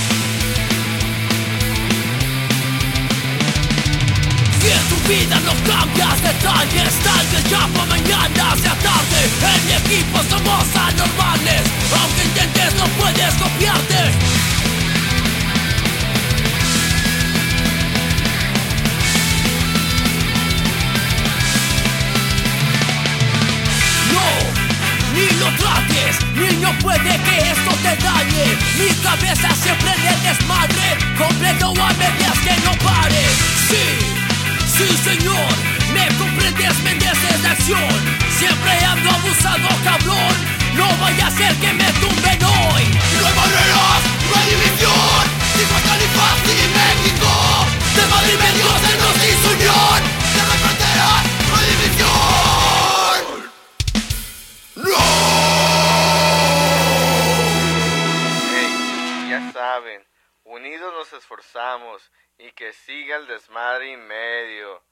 Si 4.60 4.68
en 4.68 4.88
tu 4.90 5.08
vida 5.08 5.40
no 5.40 5.52
cambias 5.64 6.20
detalles 6.22 6.92
Tal 7.02 7.26
vez 7.32 7.44
ya 7.50 7.66
para 7.68 7.86
mañana 7.86 8.56
sea 8.60 8.74
tarde. 8.74 9.20
En 9.54 9.66
mi 9.66 9.72
equipo 9.72 10.18
somos 10.28 10.66
anormales 10.76 11.62
Aunque 11.98 12.24
intentes 12.24 12.74
no 12.74 12.84
puedes 13.00 13.34
copiarte 13.36 14.12
No, 24.12 24.26
ni 25.14 25.26
lo 25.40 25.48
trates, 25.56 26.20
niño 26.36 26.70
puede 26.82 27.00
que 27.00 27.50
esto 27.50 27.72
te 27.82 27.96
dañe. 28.04 28.56
Mi 28.78 28.94
cabeza 29.02 29.48
siempre 29.62 29.90
el 29.92 30.22
desmadre 30.22 30.98
Completo 31.16 31.72
a 31.82 31.92
medias 31.94 32.38
que 32.44 32.54
no 32.64 32.72
pare 32.84 33.24
Sí, 33.68 34.19
sí 34.80 34.96
señor 34.96 35.52
Me 35.92 36.06
comprendes, 36.18 36.78
me 36.84 36.94
de 36.94 37.48
acción. 37.48 38.00
Siempre 38.38 38.70
ando 38.84 39.10
abusado, 39.10 39.68
cabrón. 39.84 40.34
No 40.74 40.86
vaya 40.98 41.26
a 41.26 41.30
ser 41.30 41.54
que 41.56 41.72
me 41.72 41.92
tumben 42.00 42.38
hoy. 42.44 42.84
No 43.20 43.26
hay 43.26 43.34
barreras, 43.34 44.02
no 44.28 44.36
hay 44.38 44.46
división. 44.54 45.22
Digo 45.56 45.76
Califas 45.86 46.38
y 46.46 46.68
México. 46.78 47.30
De 47.96 48.04
Madrid 48.06 48.38
medio 48.38 48.68
se 48.84 48.92
nos 49.02 49.16
hizo 49.28 49.48
unión 49.56 50.00
De 50.34 50.40
no 50.46 50.52
hay 50.52 50.58
fronteras, 50.64 51.20
no 51.48 51.56
hay 51.56 51.66
división. 51.74 53.18
Hey, 58.54 58.70
ya 59.28 59.40
saben, 59.52 60.00
unidos 60.44 60.94
nos 60.96 61.12
esforzamos 61.12 62.00
y 62.40 62.52
que 62.52 62.72
siga 62.72 63.16
el 63.16 63.26
desmadre 63.26 63.92
y 63.92 63.96
medio. 63.96 64.82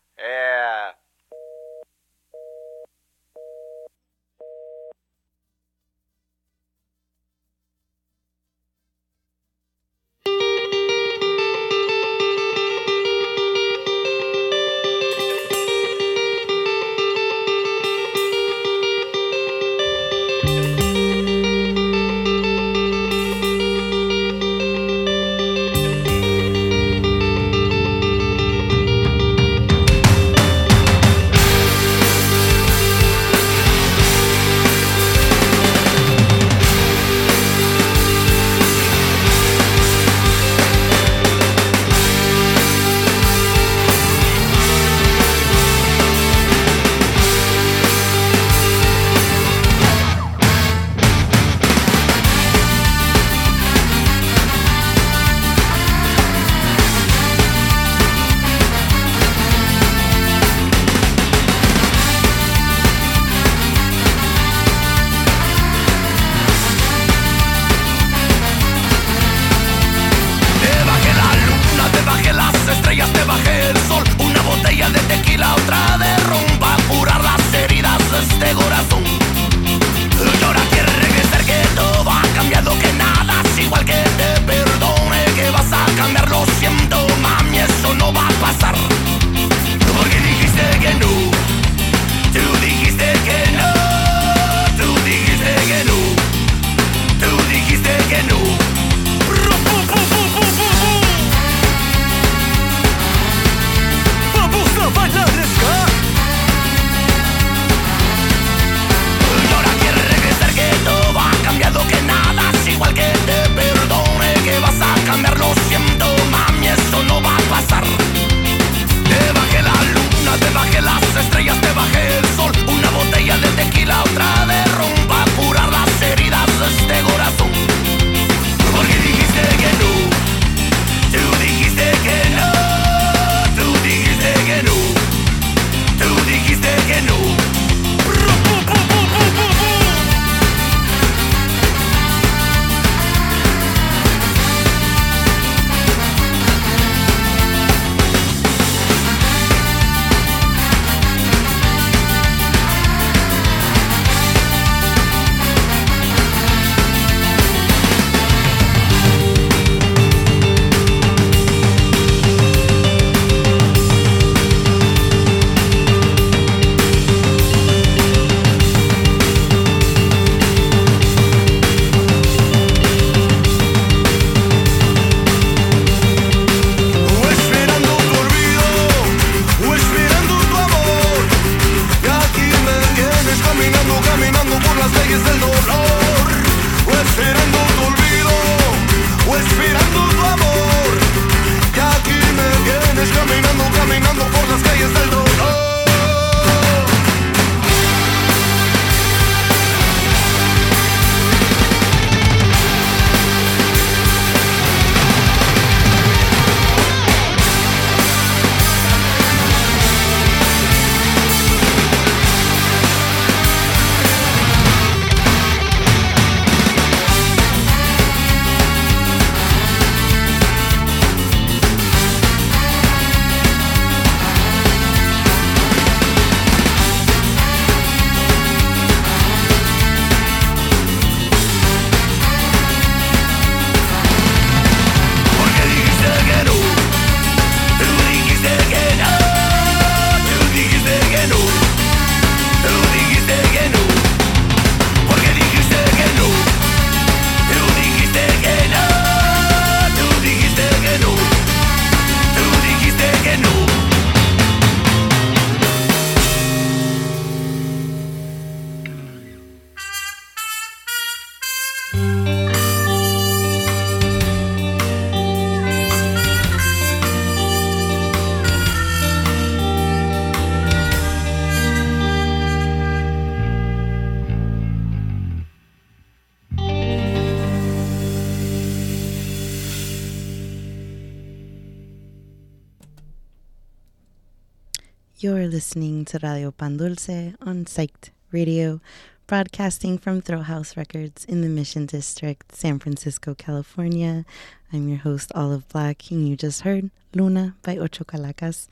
Listening 285.59 286.05
to 286.05 286.21
Radio 286.23 286.53
Pan 286.53 286.77
Dulce 286.77 287.35
on 287.41 287.65
Psyched 287.65 288.11
Radio, 288.31 288.81
broadcasting 289.27 289.99
from 289.99 290.23
Thrillhouse 290.23 290.77
Records 290.77 291.25
in 291.25 291.41
the 291.41 291.49
Mission 291.49 291.85
District, 291.85 292.55
San 292.55 292.79
Francisco, 292.79 293.35
California. 293.35 294.25
I'm 294.73 294.89
your 294.89 294.99
host, 294.99 295.33
Olive 295.35 295.69
Black, 295.69 296.13
and 296.13 296.29
you 296.29 296.37
just 296.37 296.61
heard 296.61 296.93
Luna 297.13 297.57
by 297.65 297.77
Ocho 297.77 298.05
Calacas. 298.05 298.69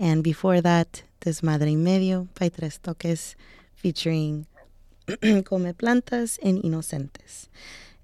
And 0.00 0.24
before 0.24 0.60
that, 0.60 1.04
Desmadre 1.20 1.70
y 1.70 1.76
Medio 1.76 2.26
by 2.36 2.48
Tres 2.48 2.80
Toques, 2.82 3.36
featuring 3.76 4.46
Come 5.06 5.72
Plantas 5.72 6.40
and 6.42 6.60
Inocentes. 6.64 7.46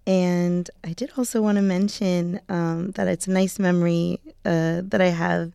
And 0.07 0.71
I 0.85 0.93
did 0.93 1.11
also 1.19 1.43
want 1.43 1.57
to 1.57 1.63
mention 1.63 2.41
um, 2.49 2.93
that 2.93 3.09
it's 3.09 3.27
a 3.27 3.33
nice 3.33 3.59
memory 3.59 4.21
uh, 4.45 4.83
that 4.85 5.01
I 5.01 5.09
have 5.09 5.51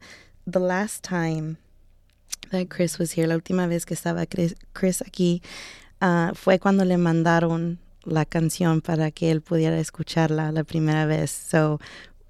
the 0.46 0.60
last 0.60 1.02
time 1.02 1.58
that 2.52 2.70
Chris 2.70 2.98
was 3.00 3.12
here, 3.12 3.28
la 3.28 3.36
última 3.36 3.68
vez 3.68 3.86
que 3.86 3.96
estaba 3.96 4.26
Chris, 4.30 4.56
Chris 4.74 5.02
aquí, 5.02 5.42
uh, 6.02 6.34
fue 6.34 6.60
cuando 6.60 6.86
le 6.86 6.98
mandaron 6.98 7.80
la 8.06 8.26
canción 8.26 8.82
para 8.82 9.12
que 9.12 9.32
él 9.32 9.42
pudiera 9.42 9.80
escucharla 9.80 10.52
la 10.52 10.64
primera 10.64 11.06
vez. 11.06 11.32
So 11.32 11.80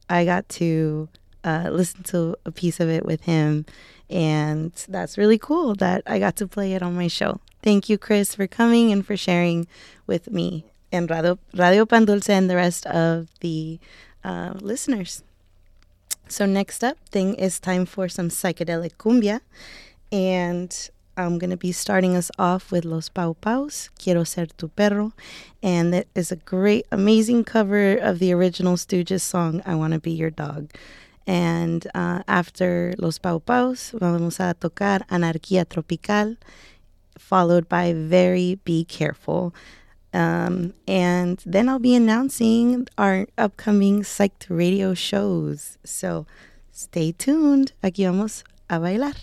I 0.09 0.25
got 0.25 0.47
to 0.59 1.09
uh, 1.43 1.69
listen 1.71 2.03
to 2.03 2.35
a 2.45 2.51
piece 2.51 2.79
of 2.79 2.89
it 2.89 3.05
with 3.05 3.23
him, 3.23 3.65
and 4.09 4.71
that's 4.87 5.17
really 5.17 5.37
cool 5.37 5.75
that 5.75 6.03
I 6.05 6.19
got 6.19 6.35
to 6.37 6.47
play 6.47 6.73
it 6.73 6.81
on 6.81 6.95
my 6.95 7.07
show. 7.07 7.39
Thank 7.61 7.89
you, 7.89 7.97
Chris, 7.97 8.35
for 8.35 8.47
coming 8.47 8.91
and 8.91 9.05
for 9.05 9.17
sharing 9.17 9.67
with 10.07 10.31
me 10.31 10.65
and 10.91 11.09
Radio, 11.09 11.39
Radio 11.53 11.85
Pan 11.85 12.05
Dulce 12.05 12.29
and 12.29 12.49
the 12.49 12.55
rest 12.55 12.85
of 12.85 13.27
the 13.41 13.79
uh, 14.23 14.53
listeners. 14.61 15.23
So 16.27 16.45
next 16.45 16.83
up, 16.83 16.97
thing 17.09 17.35
is 17.35 17.59
time 17.59 17.85
for 17.85 18.09
some 18.09 18.29
psychedelic 18.29 18.95
cumbia. 18.97 19.41
And 20.11 20.89
I'm 21.17 21.37
going 21.37 21.51
to 21.51 21.57
be 21.57 21.71
starting 21.71 22.15
us 22.15 22.31
off 22.37 22.71
with 22.71 22.83
Los 22.83 23.09
Pau 23.09 23.33
Paus, 23.39 23.89
Quiero 23.97 24.23
Ser 24.23 24.47
Tu 24.47 24.67
Perro. 24.67 25.13
And 25.61 25.93
that 25.93 26.07
is 26.15 26.31
a 26.31 26.35
great, 26.35 26.87
amazing 26.91 27.43
cover 27.43 27.95
of 27.95 28.19
the 28.19 28.33
original 28.33 28.75
Stooges 28.75 29.21
song, 29.21 29.61
I 29.65 29.75
Want 29.75 29.93
to 29.93 29.99
Be 29.99 30.11
Your 30.11 30.31
Dog. 30.31 30.71
And 31.27 31.87
uh, 31.95 32.23
after 32.27 32.93
Los 32.97 33.17
Pau 33.17 33.39
Paus, 33.39 33.91
vamos 33.91 34.39
a 34.39 34.55
tocar 34.59 35.05
Anarquía 35.07 35.67
Tropical, 35.67 36.35
followed 37.17 37.69
by 37.69 37.93
Very 37.93 38.59
Be 38.65 38.83
Careful. 38.83 39.53
Um, 40.15 40.73
and 40.87 41.43
then 41.45 41.67
I'll 41.67 41.77
be 41.77 41.93
announcing 41.93 42.87
our 42.97 43.27
upcoming 43.37 44.03
Psyched 44.03 44.45
radio 44.47 44.93
shows. 44.93 45.77
So 45.83 46.25
stay 46.71 47.11
tuned. 47.11 47.73
Aquí 47.83 48.05
vamos 48.05 48.45
a 48.69 48.79
bailar. 48.79 49.13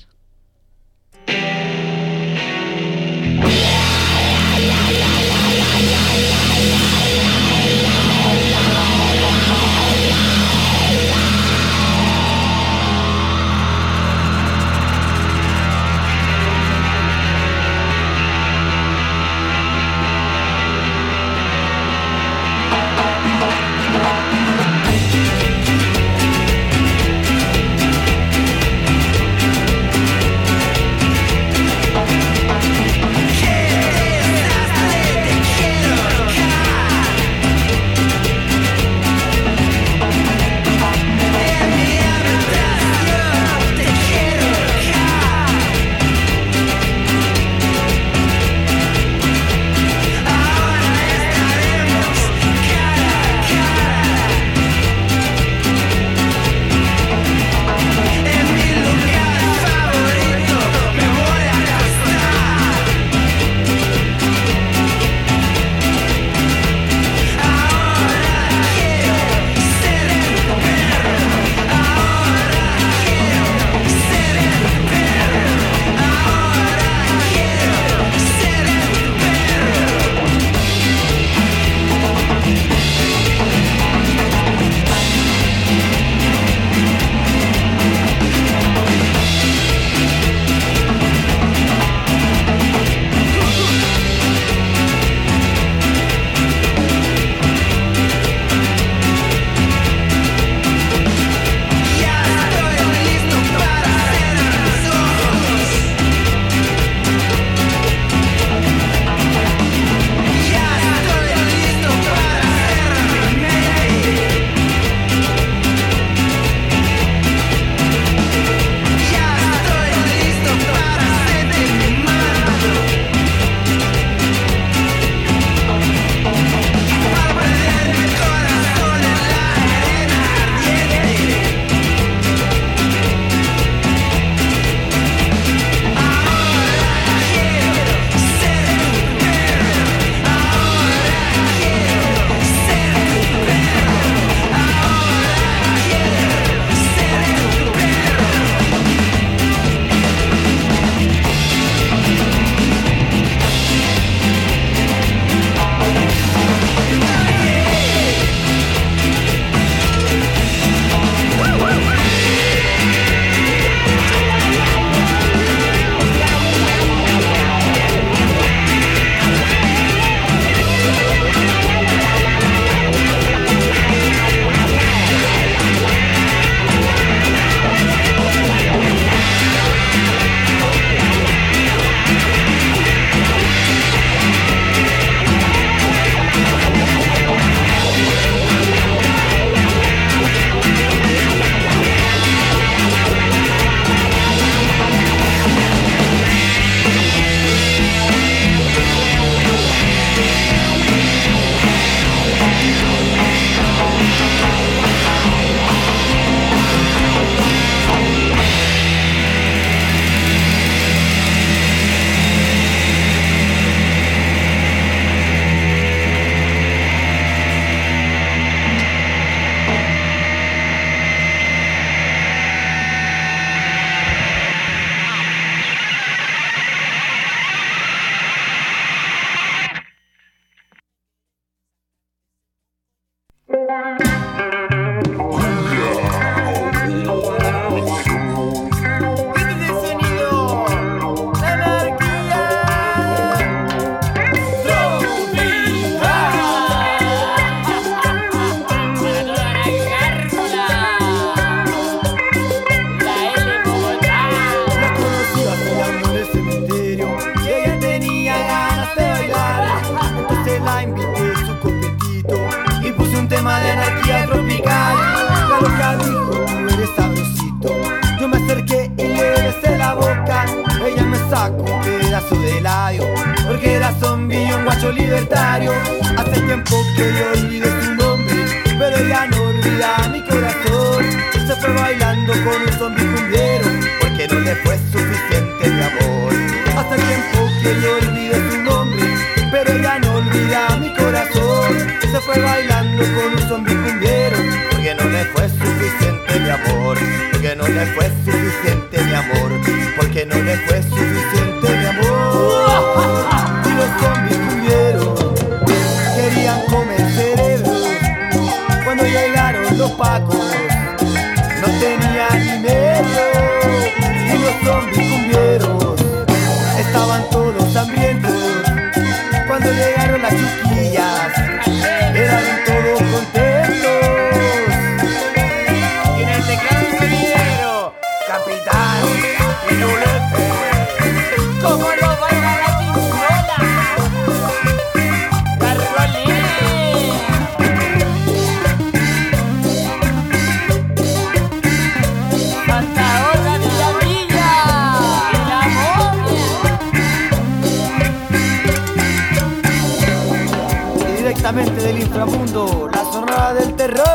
inframundo, 352.22 352.88
la 352.92 353.04
sonora 353.12 353.52
del 353.54 353.74
terror. 353.74 354.11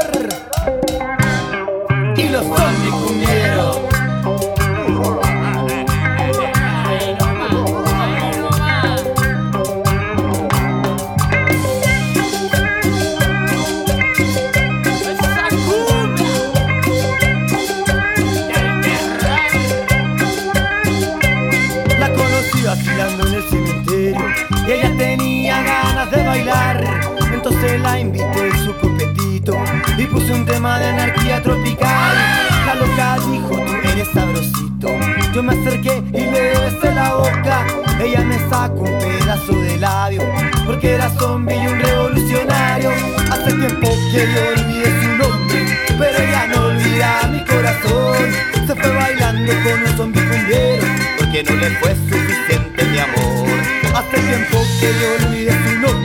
tropical. 31.41 32.15
La 32.65 32.75
loca 32.75 33.17
dijo, 33.31 33.49
tú 33.49 33.89
eres 33.89 34.07
sabrosito. 34.13 34.87
Yo 35.33 35.43
me 35.43 35.53
acerqué 35.53 36.03
y 36.13 36.21
le 36.21 36.41
besé 36.49 36.93
la 36.93 37.13
boca. 37.13 37.65
Ella 38.01 38.21
me 38.21 38.37
sacó 38.49 38.81
un 38.81 38.99
pedazo 38.99 39.53
de 39.53 39.77
labio, 39.77 40.21
porque 40.65 40.95
era 40.95 41.09
zombie 41.11 41.55
y 41.55 41.67
un 41.67 41.79
revolucionario. 41.79 42.91
Hace 43.31 43.53
tiempo 43.53 43.89
que 44.11 44.27
yo 44.33 44.41
olvidé 44.53 45.01
su 45.01 45.09
nombre, 45.17 45.65
pero 45.97 46.17
ella 46.17 46.47
no 46.47 46.65
olvida 46.67 47.29
mi 47.31 47.43
corazón. 47.45 48.67
Se 48.67 48.75
fue 48.75 48.95
bailando 48.95 49.53
con 49.63 49.81
un 49.83 49.97
zombie 49.97 50.21
cumbiero, 50.21 50.87
porque 51.17 51.43
no 51.43 51.55
le 51.55 51.69
fue 51.77 51.95
suficiente 52.09 52.85
mi 52.85 52.99
amor. 52.99 53.47
Hace 53.95 54.17
tiempo 54.19 54.57
que 54.79 54.93
yo 54.99 55.27
olvidé 55.27 55.51
su 55.51 55.79
nombre 55.79 55.96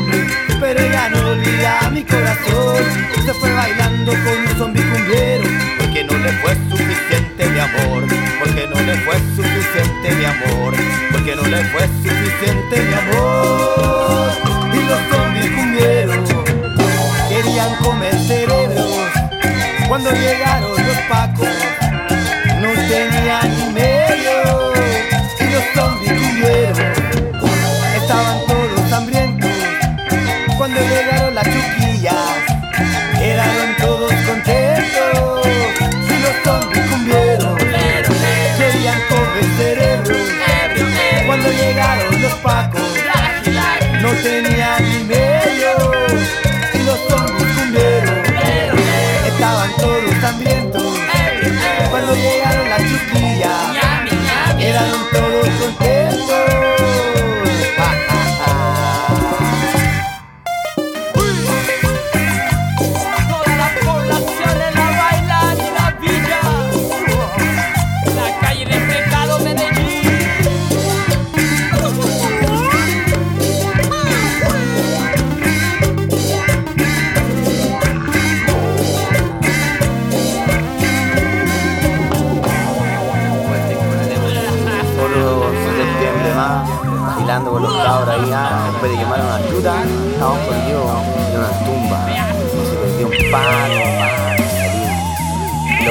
no 1.12 1.20
dolía 1.22 1.90
mi 1.92 2.02
corazón. 2.02 2.76
Se 3.24 3.34
fue 3.34 3.52
bailando 3.52 4.12
con 4.12 4.38
un 4.38 4.48
zombi 4.58 4.80
cumbiero, 4.82 5.48
porque 5.78 6.04
no 6.04 6.18
le 6.18 6.32
fue 6.40 6.54
suficiente 6.70 7.48
mi 7.48 7.60
amor, 7.60 8.04
porque 8.40 8.66
no 8.66 8.80
le 8.80 8.96
fue 9.04 9.14
suficiente 9.36 10.10
mi 10.18 10.24
amor, 10.24 10.74
porque 11.12 11.36
no 11.36 11.42
le 11.42 11.64
fue 11.66 11.82
suficiente 12.02 12.80
mi 12.82 12.94
amor. 12.94 14.32
Y 14.74 14.80
los 14.88 15.00
zombis 15.10 15.50
cumbieros 15.50 16.28
querían 17.28 17.74
comer 17.76 18.14
cerebros. 18.26 19.10
Cuando 19.88 20.10
llegaron 20.10 20.70
los 20.70 20.96
pacos, 21.08 21.48
no 22.60 22.72
tenían 22.88 23.56
ni 23.56 23.72
medio. 23.72 24.72
Y 25.38 25.44
los 25.52 25.64
zombies 25.74 26.12
cumbieros 26.12 26.78
estaban 27.96 28.38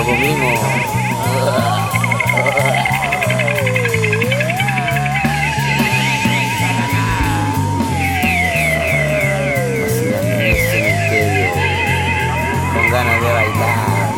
lo 0.02 0.08
comimos. 0.08 0.60
Con 12.74 12.92
ganas 12.92 13.22
de 13.22 13.32
bailar. 13.34 14.12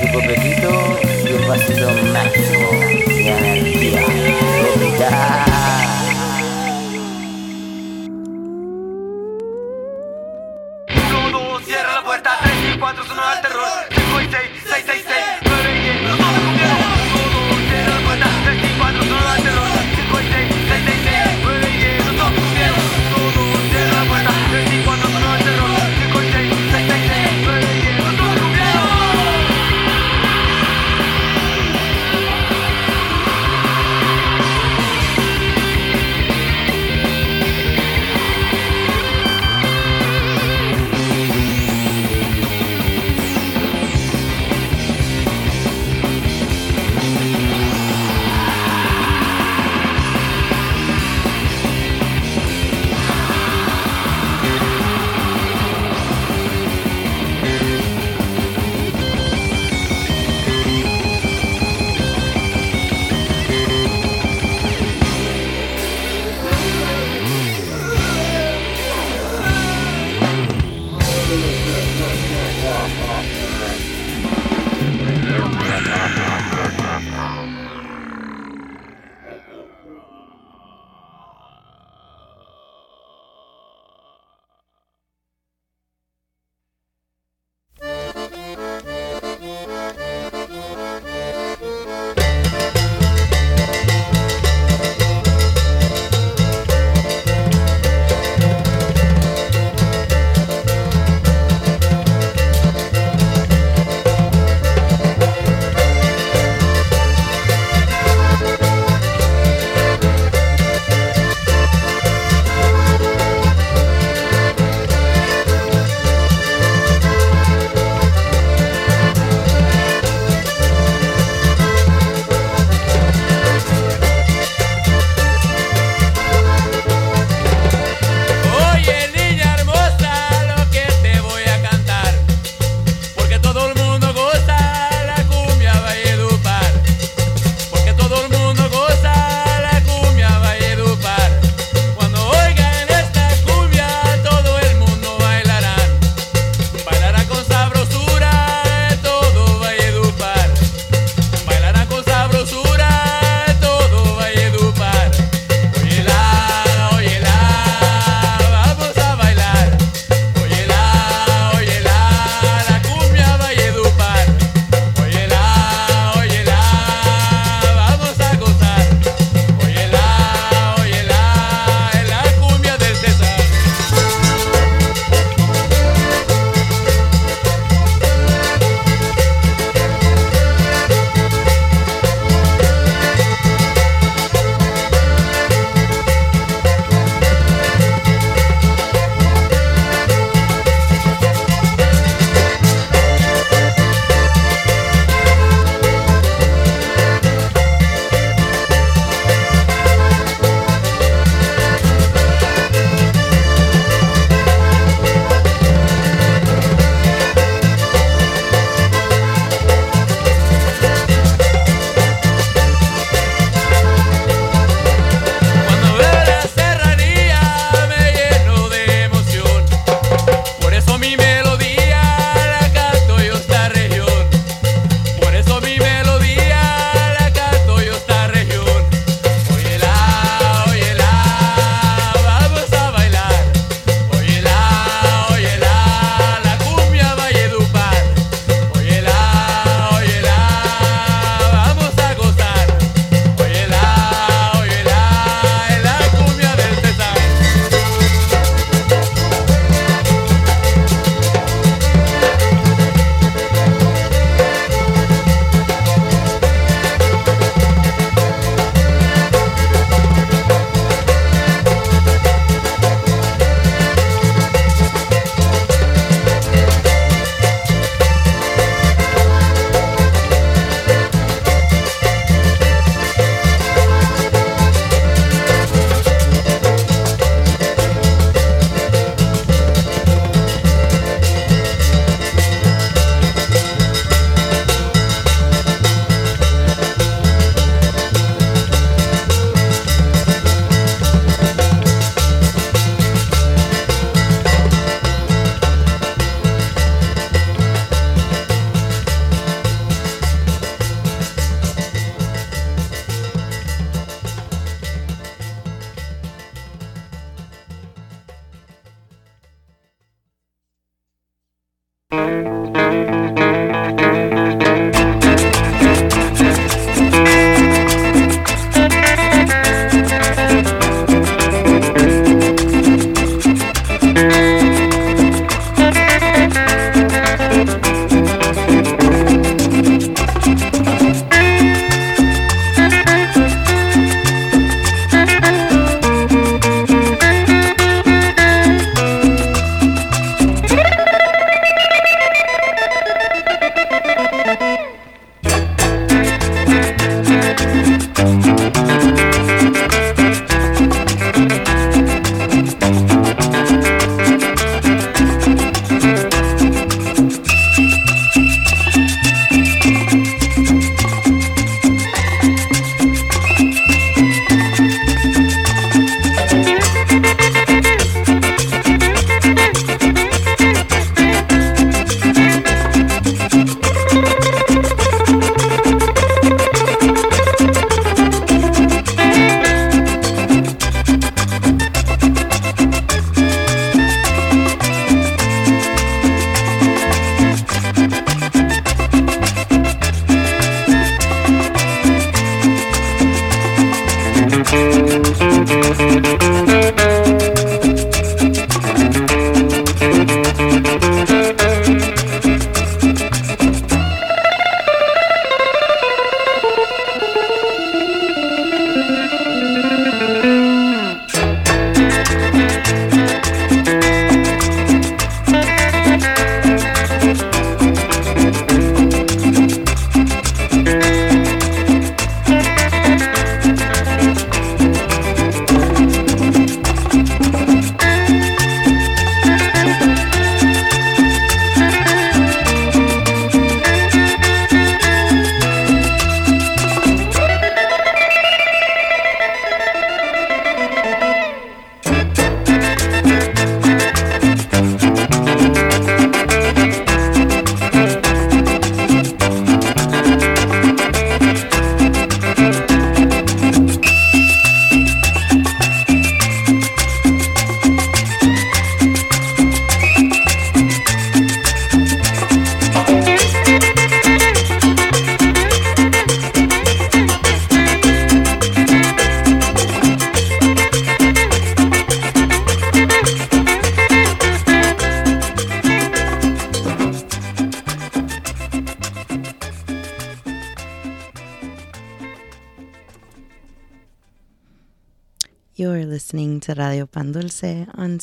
Su 0.00 0.06
copetito 0.12 0.70
y 1.24 1.32
un 1.32 1.48
vasito 1.48 1.88
máximo 2.12 2.68
de. 4.98 5.47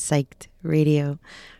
Psyched 0.06 0.50
Radio, 0.62 1.18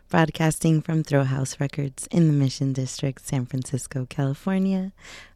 broadcasting 0.08 0.80
from 0.80 1.02
Thrillhouse 1.02 1.60
Records 1.60 2.08
in 2.12 2.28
the 2.28 2.34
Mission 2.34 2.74
District, 2.74 3.20
San 3.20 3.48
Francisco, 3.48 4.06
California. 4.08 4.92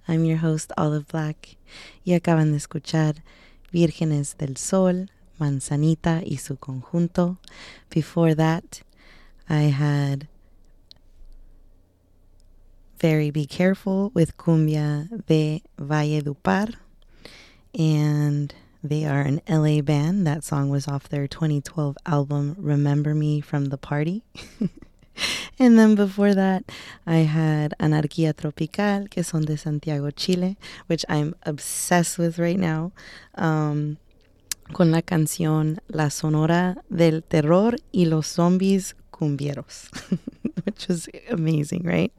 I'm 0.08 0.26
your 0.26 0.38
host, 0.38 0.72
Olive 0.78 1.08
Black, 1.08 1.58
y 2.06 2.14
acaban 2.14 2.52
de 2.52 2.58
escuchar 2.58 3.24
Vírgenes 3.74 4.38
del 4.38 4.58
Sol, 4.58 5.10
Manzanita 5.40 6.22
y 6.24 6.36
su 6.36 6.56
conjunto. 6.58 7.40
Before 7.90 8.36
that, 8.36 8.84
I 9.50 9.72
had 9.72 10.28
Very 13.00 13.32
Be 13.32 13.48
Careful 13.48 14.12
with 14.14 14.38
Cumbia 14.38 15.10
de 15.26 15.64
Valledupar 15.80 16.76
and 17.74 18.54
they 18.84 19.06
are 19.06 19.22
an 19.22 19.42
LA 19.48 19.82
band. 19.82 20.26
That 20.26 20.44
song 20.44 20.70
was 20.70 20.88
off 20.88 21.10
their 21.10 21.28
2012 21.28 21.98
album 22.06 22.56
Remember 22.58 23.14
Me 23.14 23.42
from 23.42 23.66
the 23.66 23.78
Party. 23.78 24.24
and 25.60 25.78
then 25.78 25.96
before 25.96 26.34
that, 26.34 26.64
I 27.06 27.18
had 27.18 27.74
Anarquía 27.80 28.36
Tropical, 28.36 29.08
que 29.10 29.24
son 29.24 29.44
de 29.44 29.58
Santiago, 29.58 30.12
Chile, 30.12 30.58
which 30.88 31.06
I'm 31.10 31.36
obsessed 31.44 32.18
with 32.18 32.40
right 32.40 32.60
now. 32.60 32.92
Um, 33.36 33.98
con 34.72 34.92
la 34.92 35.02
canción 35.02 35.80
La 35.88 36.10
Sonora 36.10 36.78
del 36.90 37.24
Terror 37.24 37.76
y 37.92 38.06
los 38.06 38.28
Zombies 38.28 38.96
Cumbieros, 39.20 39.90
which 40.64 40.88
was 40.88 41.10
amazing, 41.30 41.84
right? 41.84 42.14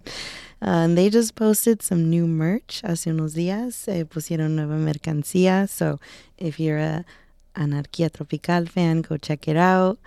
Uh, 0.63 0.85
and 0.85 0.99
they 0.99 1.09
just 1.09 1.35
posted 1.35 1.83
some 1.83 2.11
new 2.11 2.27
merch 2.27 2.83
hace 2.83 3.07
unos 3.07 3.35
días. 3.35 3.89
Eh, 3.89 4.05
pusieron 4.05 4.57
nueva 4.57 4.75
mercancía. 4.75 5.69
So 5.69 5.99
if 6.37 6.61
you're 6.61 6.79
a 6.79 7.05
Anarquía 7.57 8.13
Tropical 8.13 8.67
fan, 8.67 9.01
go 9.01 9.17
check 9.17 9.49
it 9.49 9.57
out. 9.57 9.99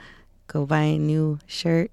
Go 0.48 0.66
buy 0.66 0.84
a 0.84 1.00
new 1.00 1.40
shirt 1.48 1.90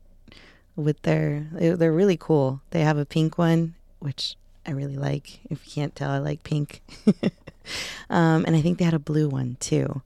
with 0.77 1.01
their. 1.03 1.47
They're 1.53 1.93
really 1.93 2.19
cool. 2.19 2.61
They 2.71 2.81
have 2.81 2.99
a 2.99 3.07
pink 3.07 3.39
one, 3.39 3.75
which 3.99 4.37
I 4.67 4.73
really 4.73 4.97
like. 4.97 5.41
If 5.49 5.67
you 5.67 5.73
can't 5.73 5.97
tell, 5.97 6.11
I 6.11 6.19
like 6.19 6.45
pink. 6.45 6.83
um, 8.11 8.45
and 8.47 8.55
I 8.55 8.61
think 8.61 8.79
they 8.79 8.85
had 8.85 8.95
a 8.95 8.99
blue 8.99 9.29
one 9.29 9.57
too. 9.61 10.03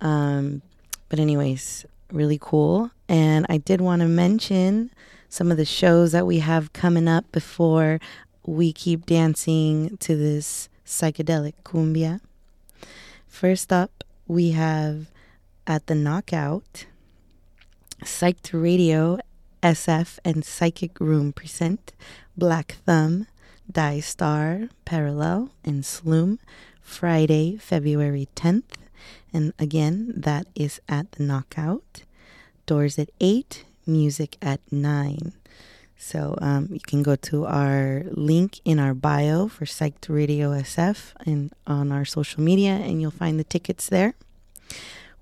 Um, 0.00 0.62
but, 1.08 1.18
anyways, 1.18 1.84
really 2.12 2.38
cool. 2.40 2.90
And 3.08 3.46
I 3.48 3.58
did 3.58 3.80
want 3.80 4.02
to 4.02 4.08
mention 4.08 4.90
some 5.28 5.50
of 5.50 5.56
the 5.56 5.64
shows 5.64 6.12
that 6.12 6.26
we 6.26 6.38
have 6.38 6.72
coming 6.72 7.08
up 7.08 7.30
before 7.32 8.00
we 8.44 8.72
keep 8.72 9.06
dancing 9.06 9.96
to 9.98 10.16
this 10.16 10.68
psychedelic 10.84 11.54
cumbia. 11.64 12.20
First 13.28 13.72
up, 13.72 14.02
we 14.26 14.50
have 14.50 15.06
at 15.66 15.86
the 15.86 15.94
Knockout, 15.94 16.86
Psyched 18.02 18.50
Radio, 18.52 19.18
SF, 19.62 20.18
and 20.24 20.44
Psychic 20.44 20.98
Room 20.98 21.32
present 21.32 21.92
Black 22.36 22.76
Thumb, 22.86 23.26
Die 23.70 24.00
Star, 24.00 24.68
Parallel, 24.84 25.50
and 25.64 25.84
Sloom 25.84 26.38
Friday, 26.80 27.56
February 27.56 28.28
10th. 28.34 28.79
And 29.32 29.52
again, 29.58 30.12
that 30.16 30.46
is 30.54 30.80
at 30.88 31.12
the 31.12 31.22
Knockout. 31.22 32.02
Doors 32.66 32.98
at 32.98 33.10
8, 33.20 33.64
music 33.86 34.36
at 34.42 34.60
9. 34.70 35.32
So 35.96 36.38
um, 36.40 36.68
you 36.72 36.80
can 36.80 37.02
go 37.02 37.14
to 37.16 37.44
our 37.44 38.04
link 38.10 38.60
in 38.64 38.78
our 38.78 38.94
bio 38.94 39.48
for 39.48 39.66
Psyched 39.66 40.08
Radio 40.08 40.50
SF 40.52 41.12
and 41.26 41.52
on 41.66 41.92
our 41.92 42.04
social 42.04 42.42
media, 42.42 42.72
and 42.72 43.02
you'll 43.02 43.10
find 43.10 43.38
the 43.38 43.44
tickets 43.44 43.88
there. 43.88 44.14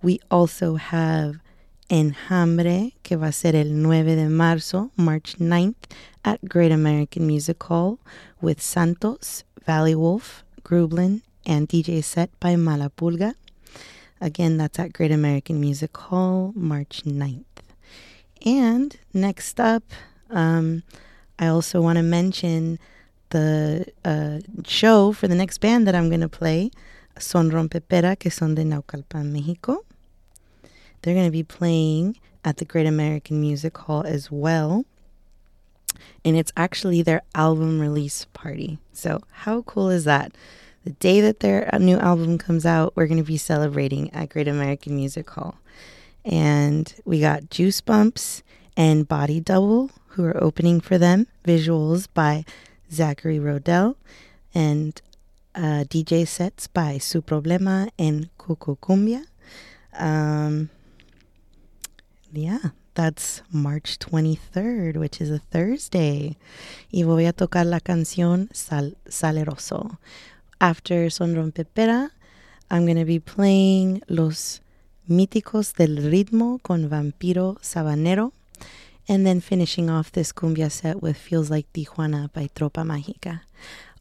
We 0.03 0.21
also 0.31 0.77
have 0.77 1.41
Enjambre, 1.89 2.93
que 3.03 3.17
va 3.17 3.29
a 3.29 3.33
ser 3.33 3.57
el 3.57 3.73
9 3.73 4.15
de 4.15 4.29
marzo, 4.29 4.91
March 4.95 5.37
9th, 5.39 5.91
at 6.25 6.45
Great 6.45 6.71
American 6.71 7.27
Music 7.27 7.63
Hall 7.65 7.99
with 8.41 8.61
Santos, 8.61 9.45
Valley 9.65 9.95
Wolf, 9.95 10.45
Grublin, 10.63 11.23
and 11.47 11.69
DJ 11.69 12.05
set 12.05 12.31
by 12.39 12.55
Malapulga. 12.55 13.35
Again, 14.21 14.57
that's 14.57 14.79
at 14.79 14.93
Great 14.93 15.12
American 15.12 15.61
Music 15.61 15.97
Hall, 15.97 16.53
March 16.57 17.03
9th. 17.05 17.45
And 18.45 18.99
next 19.12 19.61
up, 19.61 19.85
um, 20.31 20.83
I 21.39 21.47
also 21.47 21.81
want 21.81 21.97
to 21.97 22.03
mention 22.03 22.79
the 23.31 23.87
uh, 24.05 24.39
show 24.66 25.12
for 25.12 25.29
the 25.29 25.35
next 25.35 25.59
band 25.59 25.87
that 25.87 25.95
I'm 25.95 26.09
going 26.09 26.21
to 26.21 26.29
play, 26.29 26.71
Son 27.19 27.51
Rompepera, 27.51 28.19
que 28.19 28.31
son 28.31 28.55
de 28.55 28.64
Naucalpan, 28.64 29.33
Mexico. 29.33 29.85
They're 31.03 31.14
going 31.14 31.27
to 31.27 31.33
be 31.33 31.45
playing 31.45 32.19
at 32.45 32.57
the 32.57 32.64
Great 32.64 32.87
American 32.87 33.41
Music 33.41 33.77
Hall 33.77 34.03
as 34.05 34.31
well. 34.31 34.85
And 36.25 36.37
it's 36.37 36.53
actually 36.57 37.03
their 37.03 37.23
album 37.35 37.81
release 37.81 38.27
party. 38.33 38.79
So, 38.93 39.21
how 39.31 39.62
cool 39.62 39.91
is 39.91 40.05
that? 40.05 40.33
The 40.89 40.95
day 40.95 41.20
that 41.20 41.41
their 41.41 41.68
uh, 41.70 41.76
new 41.76 41.99
album 41.99 42.39
comes 42.39 42.64
out, 42.64 42.95
we're 42.97 43.09
going 43.09 43.22
to 43.22 43.22
be 43.22 43.36
celebrating 43.36 44.11
at 44.14 44.30
Great 44.30 44.49
American 44.49 44.97
Music 44.97 45.28
Hall. 45.28 45.57
And 46.24 46.95
we 47.05 47.20
got 47.20 47.51
Juice 47.51 47.82
Bumps 47.82 48.43
and 48.74 49.07
Body 49.07 49.39
Double, 49.39 49.91
who 50.07 50.24
are 50.24 50.43
opening 50.43 50.80
for 50.80 50.97
them. 50.97 51.26
Visuals 51.45 52.09
by 52.14 52.47
Zachary 52.91 53.39
Rodell 53.39 53.97
and 54.55 54.99
uh, 55.55 55.84
DJ 55.84 56.26
sets 56.26 56.68
by 56.68 56.97
Su 56.97 57.20
Problema 57.20 57.91
and 57.99 58.30
Coco 58.39 58.78
Cumbia. 58.80 59.26
Um, 59.93 60.70
yeah, 62.32 62.70
that's 62.95 63.43
March 63.53 63.99
23rd, 63.99 64.97
which 64.97 65.20
is 65.20 65.30
a 65.30 65.41
Thursday. 65.51 66.39
Y 66.91 67.03
voy 67.03 67.26
a 67.26 67.34
tocar 67.34 67.66
la 67.66 67.80
canción 67.80 68.49
Sal 68.55 68.97
Saleroso. 69.07 69.99
After 70.61 71.09
Son 71.09 71.37
Rompepera, 71.37 72.11
I'm 72.69 72.85
going 72.85 72.99
to 72.99 73.05
be 73.05 73.21
playing 73.21 74.03
Los 74.09 74.61
Míticos 75.09 75.75
del 75.75 76.11
Ritmo 76.11 76.61
con 76.65 76.89
Vampiro 76.89 77.59
Sabanero. 77.61 78.33
And 79.09 79.25
then 79.25 79.41
finishing 79.41 79.89
off 79.89 80.11
this 80.11 80.33
cumbia 80.33 80.71
set 80.71 81.01
with 81.01 81.17
Feels 81.17 81.49
Like 81.49 81.73
Tijuana 81.73 82.33
by 82.33 82.51
Tropa 82.57 82.83
Mágica. 82.85 83.43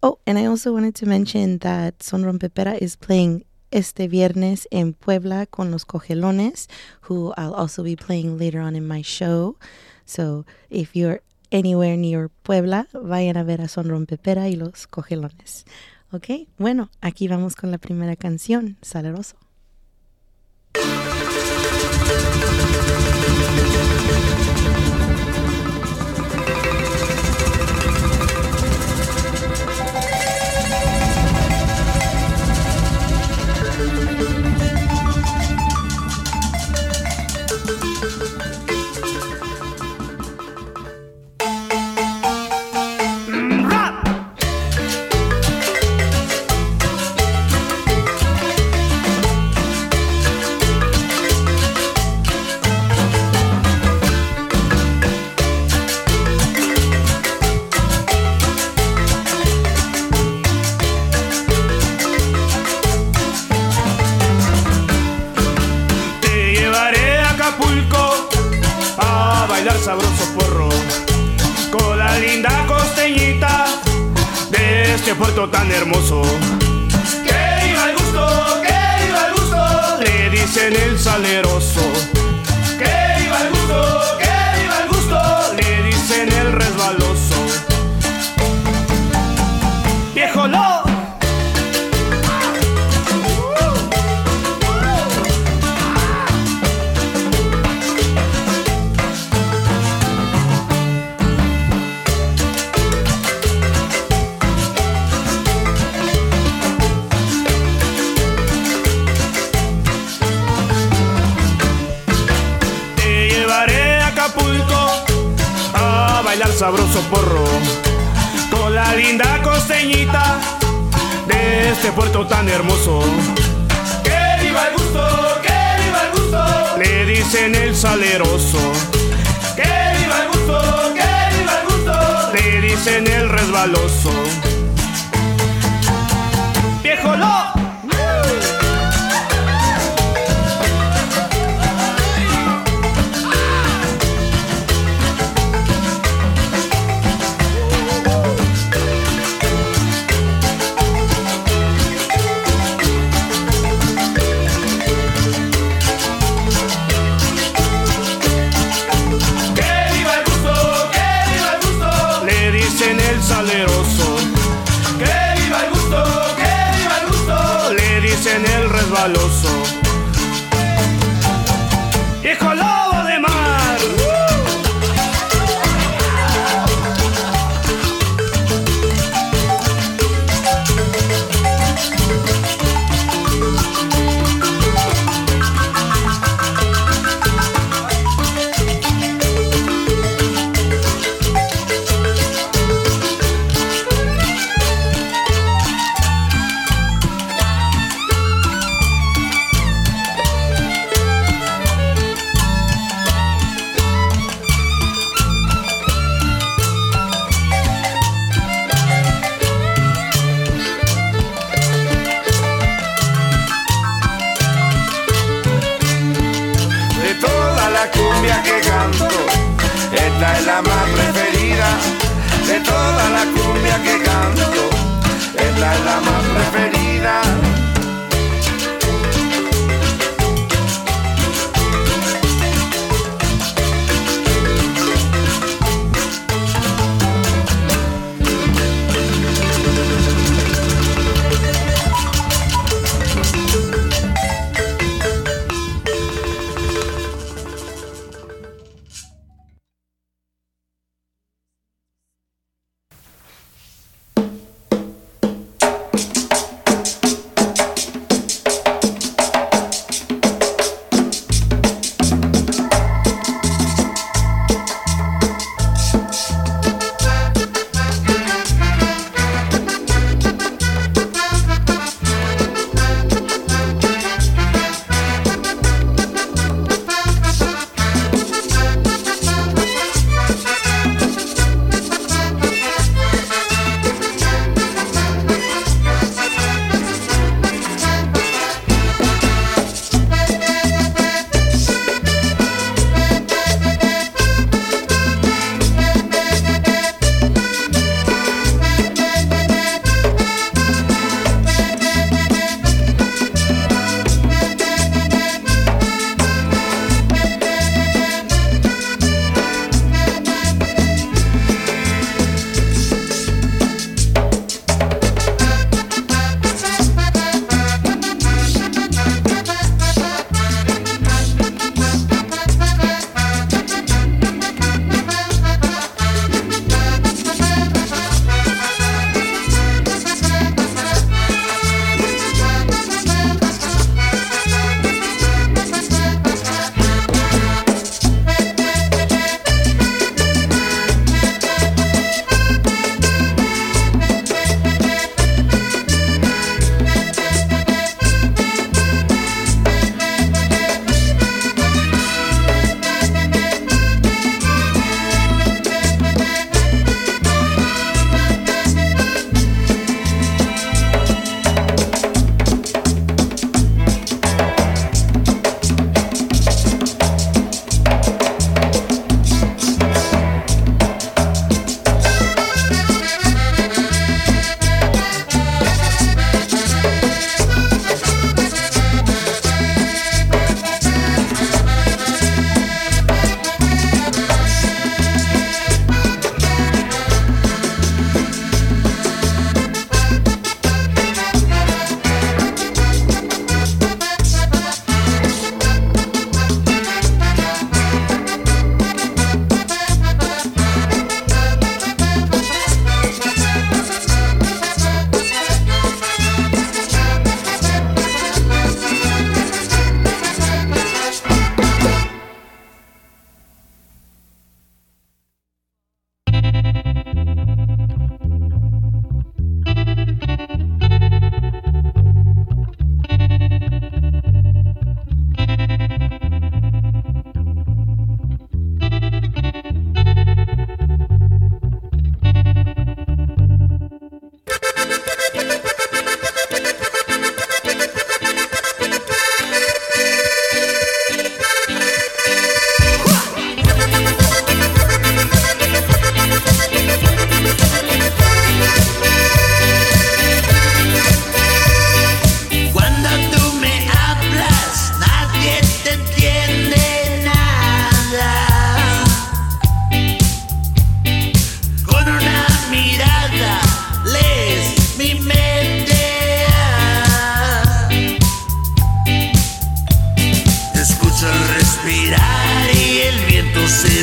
Oh, 0.01 0.18
and 0.26 0.39
I 0.39 0.45
also 0.45 0.74
wanted 0.74 0.95
to 0.95 1.05
mention 1.05 1.60
that 1.60 2.01
Son 2.01 2.24
Rompepera 2.24 2.78
is 2.82 2.95
playing 2.95 3.45
este 3.72 4.10
viernes 4.10 4.66
en 4.72 4.93
Puebla 4.93 5.45
con 5.45 5.70
los 5.70 5.86
Cogelones, 5.86 6.68
who 7.01 7.34
I'll 7.38 7.53
also 7.53 7.84
be 7.84 7.95
playing 7.95 8.39
later 8.39 8.62
on 8.62 8.76
in 8.76 8.88
my 8.88 9.03
show. 9.03 9.58
So 10.05 10.43
if 10.72 10.95
you're 10.95 11.22
anywhere 11.51 11.95
near 11.95 12.30
Puebla, 12.43 12.88
vayan 12.93 13.38
a 13.38 13.43
ver 13.43 13.62
a 13.62 13.68
Son 13.68 13.88
Rompepera 13.89 14.49
y 14.49 14.55
los 14.55 14.88
Cogelones. 14.88 15.66
Ok, 16.12 16.47
bueno, 16.58 16.89
aquí 17.01 17.28
vamos 17.28 17.55
con 17.55 17.70
la 17.70 17.78
primera 17.78 18.16
canción, 18.16 18.78
Saleroso. 18.82 19.36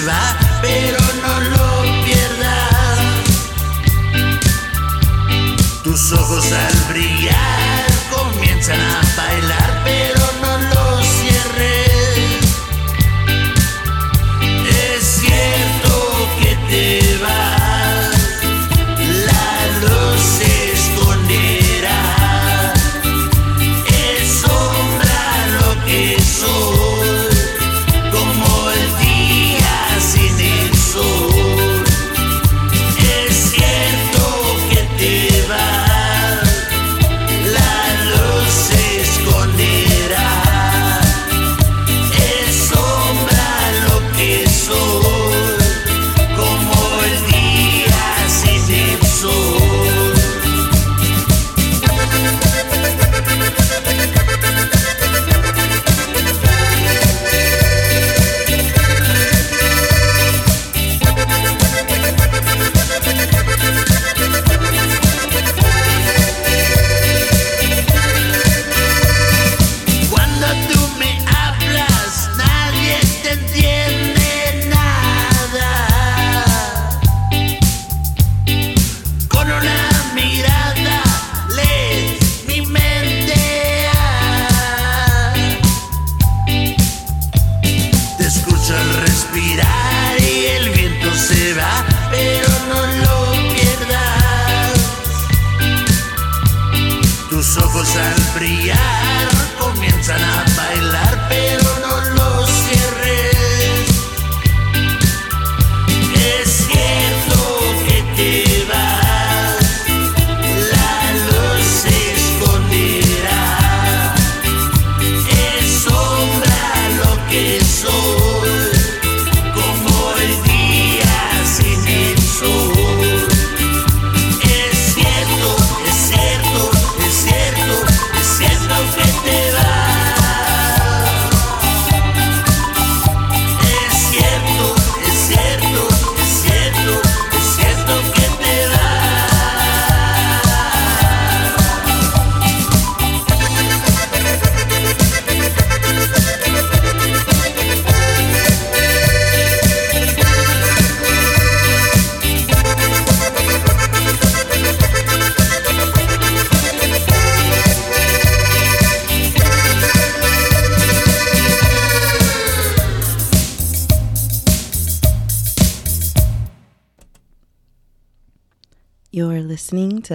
I. 0.06 0.44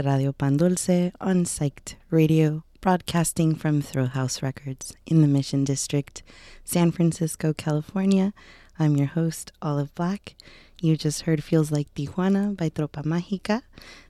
Radio 0.10 0.32
Pan 0.32 0.58
Dulce 0.58 1.12
on 1.22 1.46
Psyched 1.46 1.94
Radio, 2.10 2.64
broadcasting 2.82 3.54
from 3.54 3.84
Thrillhouse 3.84 4.42
Records 4.42 4.96
in 5.06 5.22
the 5.22 5.28
Mission 5.28 5.64
District, 5.64 6.24
San 6.64 6.92
Francisco, 6.92 7.54
California. 7.54 8.34
I'm 8.80 8.98
your 8.98 9.06
host, 9.06 9.52
Olive 9.62 9.94
Black. 9.94 10.34
You 10.82 10.98
just 10.98 11.22
heard 11.22 11.44
Feels 11.44 11.72
Like 11.72 11.94
Tijuana 11.94 12.58
by 12.58 12.72
Tropa 12.72 13.04
Mágica. 13.04 13.62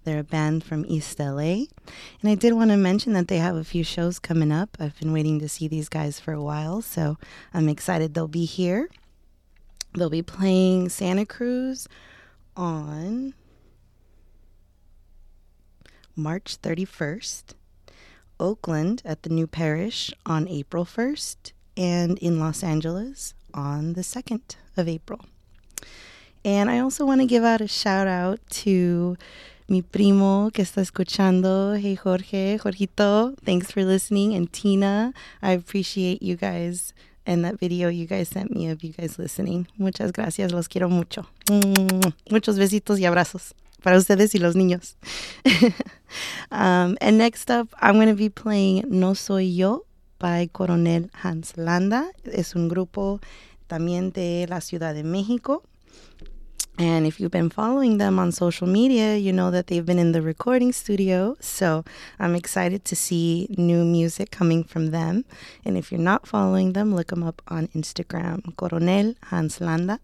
They're 0.05 0.19
a 0.19 0.23
band 0.23 0.63
from 0.63 0.85
East 0.87 1.19
LA. 1.19 1.65
And 2.21 2.27
I 2.29 2.35
did 2.35 2.53
want 2.53 2.71
to 2.71 2.77
mention 2.77 3.11
that 3.11 3.27
they 3.27 3.39
have 3.39 3.57
a 3.57 3.65
few 3.65 3.83
shows 3.83 4.19
coming 4.19 4.53
up. 4.53 4.77
I've 4.79 4.97
been 5.01 5.11
waiting 5.11 5.41
to 5.41 5.49
see 5.49 5.67
these 5.67 5.89
guys 5.89 6.17
for 6.17 6.31
a 6.31 6.41
while, 6.41 6.81
so 6.81 7.17
I'm 7.53 7.67
excited 7.67 8.13
they'll 8.13 8.29
be 8.29 8.45
here. 8.45 8.89
They'll 9.95 10.09
be 10.09 10.21
playing 10.21 10.87
Santa 10.87 11.25
Cruz 11.25 11.89
on 12.55 13.33
March 16.19 16.61
31st, 16.61 17.53
Oakland 18.39 19.01
at 19.05 19.23
the 19.23 19.29
New 19.29 19.47
Parish 19.47 20.13
on 20.25 20.47
April 20.47 20.85
1st, 20.85 21.53
and 21.77 22.17
in 22.19 22.39
Los 22.39 22.61
Angeles 22.61 23.33
on 23.53 23.93
the 23.93 24.01
2nd 24.01 24.41
of 24.75 24.87
April. 24.87 25.21
And 26.43 26.69
I 26.69 26.79
also 26.79 27.05
want 27.05 27.21
to 27.21 27.27
give 27.27 27.43
out 27.43 27.61
a 27.61 27.67
shout 27.67 28.07
out 28.07 28.39
to 28.63 29.17
mi 29.67 29.81
primo 29.81 30.51
que 30.51 30.63
está 30.63 30.81
escuchando. 30.81 31.79
Hey, 31.79 31.95
Jorge, 31.95 32.57
Jorgito, 32.57 33.37
thanks 33.45 33.71
for 33.71 33.83
listening. 33.83 34.33
And 34.33 34.51
Tina, 34.51 35.13
I 35.41 35.51
appreciate 35.51 36.21
you 36.21 36.35
guys 36.35 36.93
and 37.25 37.45
that 37.45 37.59
video 37.59 37.89
you 37.89 38.07
guys 38.07 38.27
sent 38.29 38.51
me 38.51 38.67
of 38.69 38.83
you 38.83 38.91
guys 38.91 39.19
listening. 39.19 39.67
Muchas 39.77 40.11
gracias, 40.11 40.51
los 40.51 40.67
quiero 40.67 40.89
mucho. 40.89 41.27
Muchos 42.29 42.57
besitos 42.57 42.99
y 42.99 43.05
abrazos 43.05 43.53
para 43.81 43.97
ustedes 43.97 44.33
y 44.35 44.39
los 44.39 44.55
niños. 44.55 44.95
um, 46.51 46.97
and 47.01 47.17
next 47.17 47.49
up, 47.49 47.67
I'm 47.81 47.95
going 47.95 48.07
to 48.07 48.15
be 48.15 48.29
playing 48.29 48.83
No 48.87 49.13
Soy 49.13 49.43
Yo 49.43 49.85
by 50.19 50.49
Coronel 50.51 51.09
Hans 51.23 51.57
Landa. 51.57 52.11
Es 52.25 52.55
un 52.55 52.69
grupo 52.69 53.19
también 53.67 54.11
de 54.11 54.45
la 54.47 54.59
Ciudad 54.61 54.93
de 54.93 55.03
México. 55.03 55.63
And 56.79 57.05
if 57.05 57.19
you've 57.19 57.31
been 57.31 57.49
following 57.49 57.97
them 57.97 58.19
on 58.19 58.31
social 58.31 58.65
media, 58.65 59.17
you 59.17 59.33
know 59.33 59.51
that 59.51 59.67
they've 59.67 59.85
been 59.85 59.99
in 59.99 60.13
the 60.13 60.21
recording 60.21 60.71
studio. 60.71 61.35
So 61.41 61.83
I'm 62.19 62.35
excited 62.35 62.85
to 62.85 62.95
see 62.95 63.47
new 63.57 63.83
music 63.83 64.31
coming 64.31 64.63
from 64.63 64.91
them. 64.91 65.25
And 65.65 65.77
if 65.77 65.91
you're 65.91 65.99
not 65.99 66.25
following 66.25 66.71
them, 66.71 66.95
look 66.95 67.07
them 67.07 67.21
up 67.21 67.41
on 67.49 67.67
Instagram, 67.75 68.55
Coronel 68.55 69.15
Hans 69.23 69.59
Landa. 69.59 69.99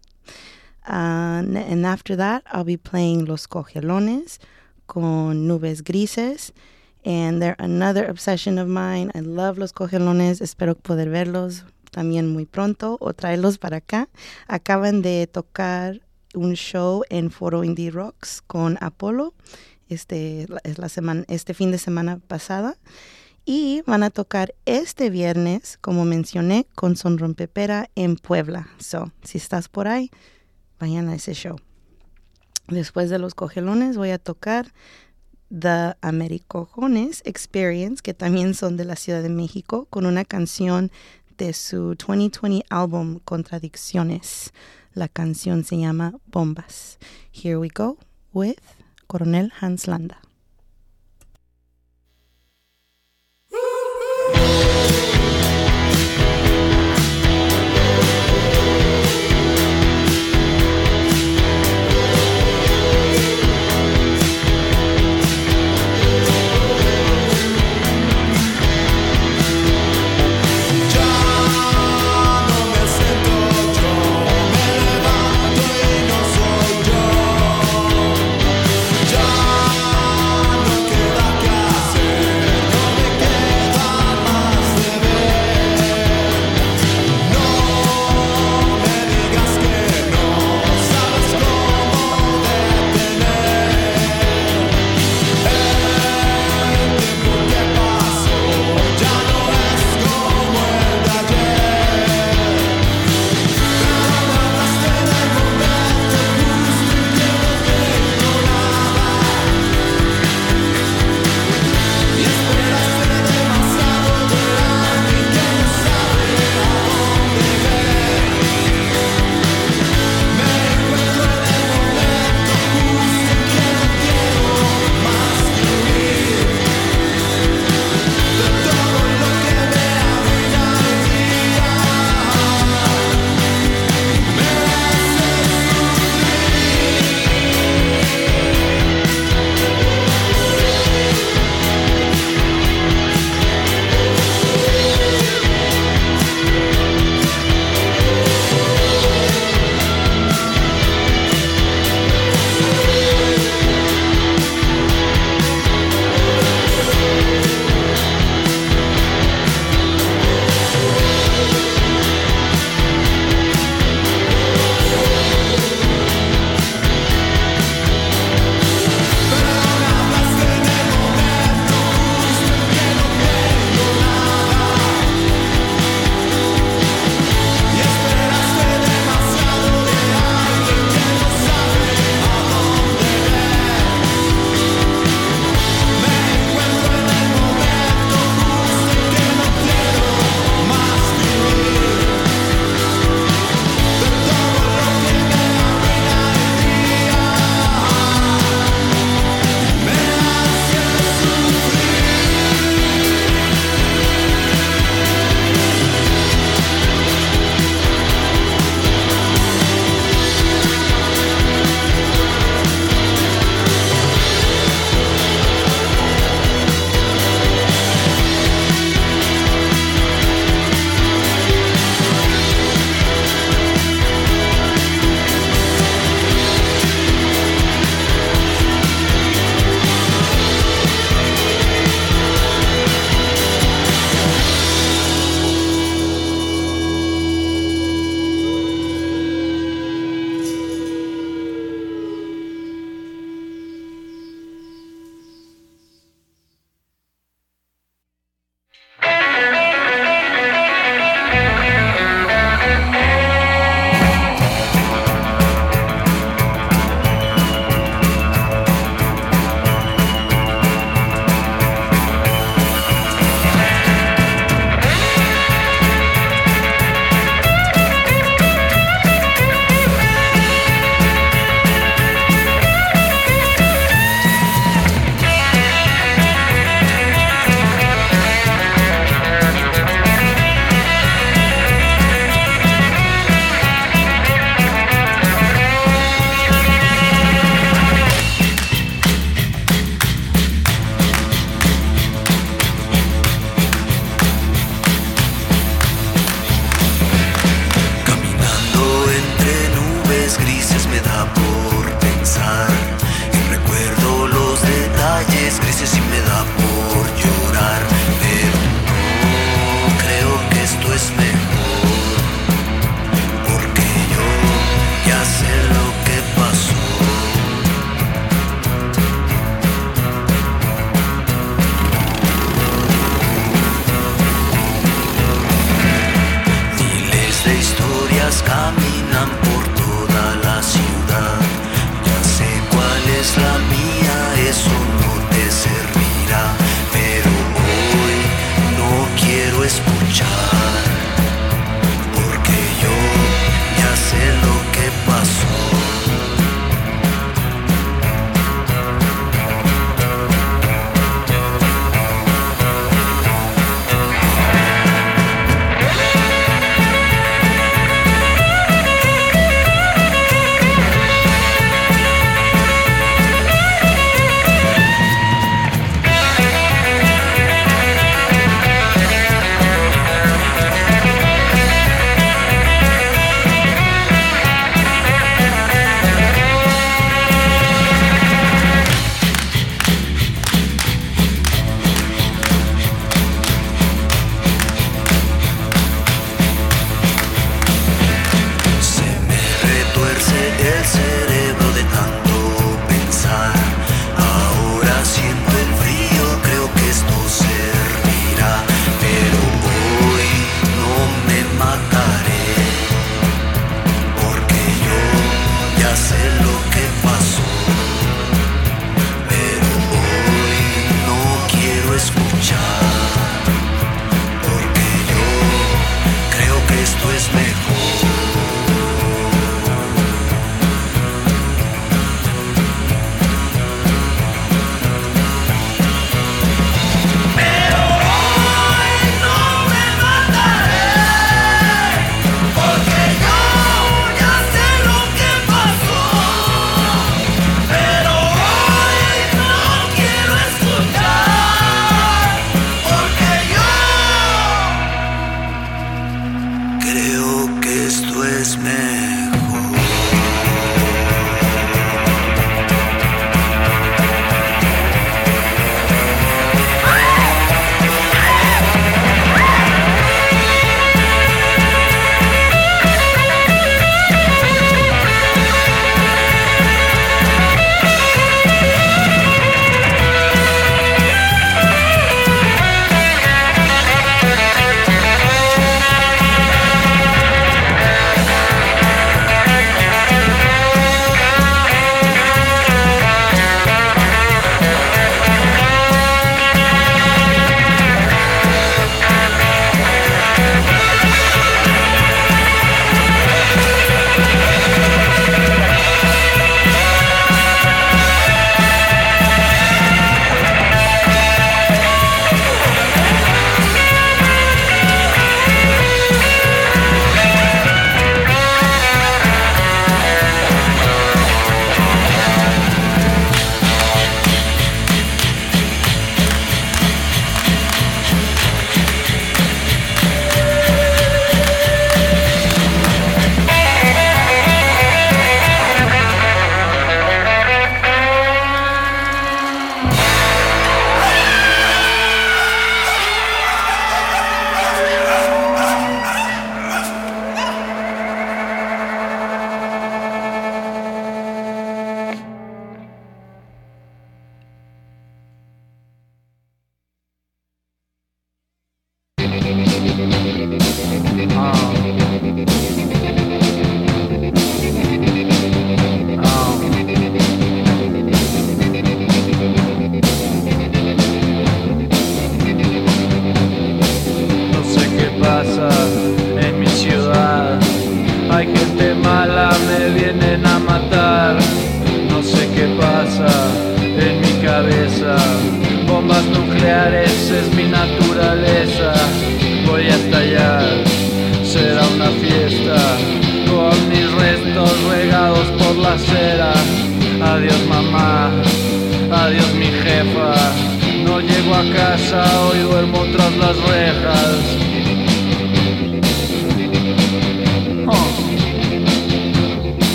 Uh, 0.86 1.42
and 1.56 1.84
after 1.84 2.16
that, 2.16 2.42
I'll 2.52 2.64
be 2.64 2.76
playing 2.76 3.24
Los 3.26 3.46
Cogelones 3.46 4.38
con 4.86 5.46
Nubes 5.46 5.82
Grises. 5.82 6.52
And 7.04 7.40
they're 7.40 7.56
another 7.58 8.04
obsession 8.04 8.58
of 8.58 8.68
mine. 8.68 9.12
I 9.14 9.20
love 9.20 9.58
Los 9.58 9.72
Cogelones. 9.72 10.40
Espero 10.40 10.74
poder 10.74 11.08
verlos 11.08 11.64
también 11.92 12.28
muy 12.32 12.44
pronto 12.44 12.98
o 13.00 13.12
traerlos 13.12 13.58
para 13.58 13.78
acá. 13.78 14.08
Acaban 14.48 15.02
de 15.02 15.26
tocar 15.26 16.00
un 16.34 16.54
show 16.54 17.02
en 17.10 17.30
Foro 17.30 17.64
Indie 17.64 17.90
Rocks 17.90 18.42
con 18.42 18.76
Apolo 18.80 19.34
este, 19.88 20.46
es 20.64 20.78
la 20.78 20.88
semana, 20.88 21.24
este 21.28 21.54
fin 21.54 21.70
de 21.70 21.78
semana 21.78 22.18
pasada. 22.18 22.76
Y 23.44 23.82
van 23.86 24.02
a 24.02 24.10
tocar 24.10 24.54
este 24.64 25.08
viernes, 25.08 25.78
como 25.80 26.04
mencioné, 26.04 26.66
con 26.74 26.96
Son 26.96 27.16
Rompepera 27.16 27.88
en 27.94 28.16
Puebla. 28.16 28.68
So, 28.78 29.12
si 29.22 29.38
estás 29.38 29.68
por 29.68 29.86
ahí, 29.86 30.10
vayan 30.78 31.08
a 31.08 31.14
ese 31.14 31.34
show. 31.34 31.56
Después 32.68 33.10
de 33.10 33.18
los 33.18 33.34
cogelones 33.34 33.96
voy 33.96 34.10
a 34.10 34.18
tocar 34.18 34.72
The 35.48 35.94
Americojones 36.00 37.22
Experience, 37.24 38.02
que 38.02 38.14
también 38.14 38.54
son 38.54 38.76
de 38.76 38.84
la 38.84 38.96
Ciudad 38.96 39.22
de 39.22 39.28
México, 39.28 39.86
con 39.90 40.06
una 40.06 40.24
canción 40.24 40.90
de 41.38 41.52
su 41.52 41.94
2020 41.94 42.64
álbum 42.70 43.20
Contradicciones. 43.24 44.52
La 44.92 45.08
canción 45.08 45.62
se 45.64 45.78
llama 45.78 46.18
Bombas. 46.26 46.98
Here 47.30 47.58
we 47.58 47.68
go 47.68 47.98
with 48.32 48.58
Coronel 49.06 49.52
Hans 49.60 49.86
Landa. 49.86 50.25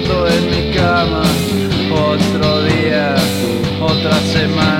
Despierto 0.00 0.26
en 0.26 0.50
mi 0.50 0.74
cama. 0.74 1.22
Otro 1.92 2.62
día, 2.62 3.14
otra 3.80 4.14
semana, 4.32 4.79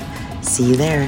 See 0.41 0.69
you 0.69 0.75
there. 0.75 1.07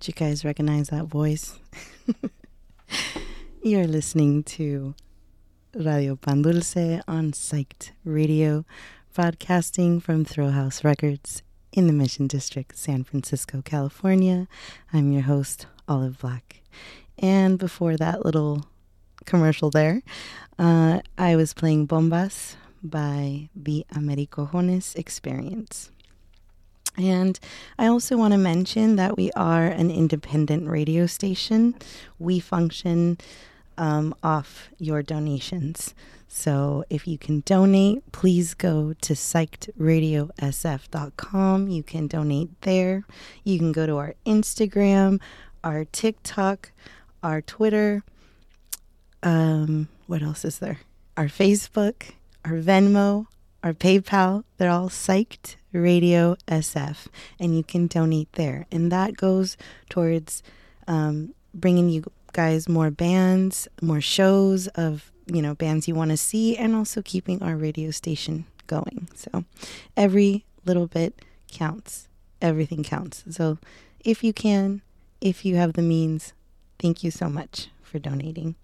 Did 0.00 0.08
you 0.08 0.14
guys 0.14 0.44
recognize 0.44 0.88
that 0.88 1.04
voice? 1.06 1.58
You're 3.62 3.86
listening 3.86 4.42
to 4.44 4.94
Radio 5.74 6.16
Pan 6.16 6.42
Dulce 6.42 7.02
on 7.06 7.32
Psyched 7.32 7.90
Radio, 8.04 8.64
broadcasting 9.14 10.00
from 10.00 10.24
Thrillhouse 10.24 10.82
Records 10.82 11.42
in 11.72 11.86
the 11.86 11.92
Mission 11.92 12.26
District, 12.26 12.76
San 12.76 13.04
Francisco, 13.04 13.62
California. 13.62 14.48
I'm 14.92 15.12
your 15.12 15.22
host, 15.22 15.66
Olive 15.86 16.18
Black. 16.18 16.62
And 17.18 17.58
before 17.58 17.96
that 17.96 18.24
little 18.24 18.66
commercial 19.24 19.70
there, 19.70 20.02
uh, 20.58 21.00
I 21.16 21.36
was 21.36 21.54
playing 21.54 21.88
Bombas 21.88 22.56
by 22.82 23.48
the 23.54 23.86
Americojones 23.94 24.96
Experience. 24.96 25.92
And 26.96 27.38
I 27.78 27.86
also 27.86 28.16
want 28.16 28.32
to 28.32 28.38
mention 28.38 28.96
that 28.96 29.16
we 29.16 29.30
are 29.32 29.66
an 29.66 29.90
independent 29.90 30.68
radio 30.68 31.06
station. 31.06 31.74
We 32.18 32.40
function 32.40 33.18
um, 33.76 34.14
off 34.22 34.70
your 34.78 35.02
donations. 35.02 35.94
So 36.26 36.84
if 36.90 37.06
you 37.06 37.16
can 37.16 37.42
donate, 37.46 38.10
please 38.12 38.52
go 38.52 38.92
to 39.00 39.14
psychedradiosf.com. 39.14 41.68
You 41.68 41.82
can 41.82 42.06
donate 42.06 42.60
there. 42.62 43.04
You 43.44 43.58
can 43.58 43.72
go 43.72 43.86
to 43.86 43.96
our 43.96 44.14
Instagram, 44.26 45.20
our 45.64 45.86
TikTok, 45.86 46.72
our 47.22 47.40
Twitter. 47.40 48.02
Um, 49.22 49.88
what 50.06 50.22
else 50.22 50.44
is 50.44 50.58
there? 50.58 50.78
Our 51.16 51.26
Facebook, 51.26 52.10
our 52.44 52.52
Venmo, 52.52 53.26
our 53.62 53.72
PayPal. 53.72 54.44
They're 54.56 54.70
all 54.70 54.88
Psyched 54.88 55.56
Radio 55.72 56.36
SF, 56.46 57.06
and 57.38 57.56
you 57.56 57.62
can 57.62 57.86
donate 57.86 58.32
there. 58.32 58.66
And 58.70 58.90
that 58.92 59.16
goes 59.16 59.56
towards 59.88 60.42
um, 60.86 61.34
bringing 61.52 61.88
you 61.88 62.04
guys 62.32 62.68
more 62.68 62.90
bands, 62.90 63.68
more 63.82 64.00
shows 64.00 64.68
of 64.68 65.10
you 65.26 65.42
know 65.42 65.54
bands 65.54 65.88
you 65.88 65.94
want 65.94 66.10
to 66.10 66.16
see, 66.16 66.56
and 66.56 66.74
also 66.74 67.02
keeping 67.02 67.42
our 67.42 67.56
radio 67.56 67.90
station 67.90 68.44
going. 68.66 69.08
So 69.14 69.44
every 69.96 70.44
little 70.64 70.86
bit 70.86 71.20
counts. 71.50 72.08
Everything 72.40 72.84
counts. 72.84 73.24
So 73.30 73.58
if 74.04 74.22
you 74.22 74.32
can, 74.32 74.82
if 75.20 75.44
you 75.44 75.56
have 75.56 75.72
the 75.72 75.82
means, 75.82 76.32
thank 76.78 77.04
you 77.04 77.10
so 77.10 77.28
much 77.28 77.68
for 77.82 77.98
donating. 77.98 78.54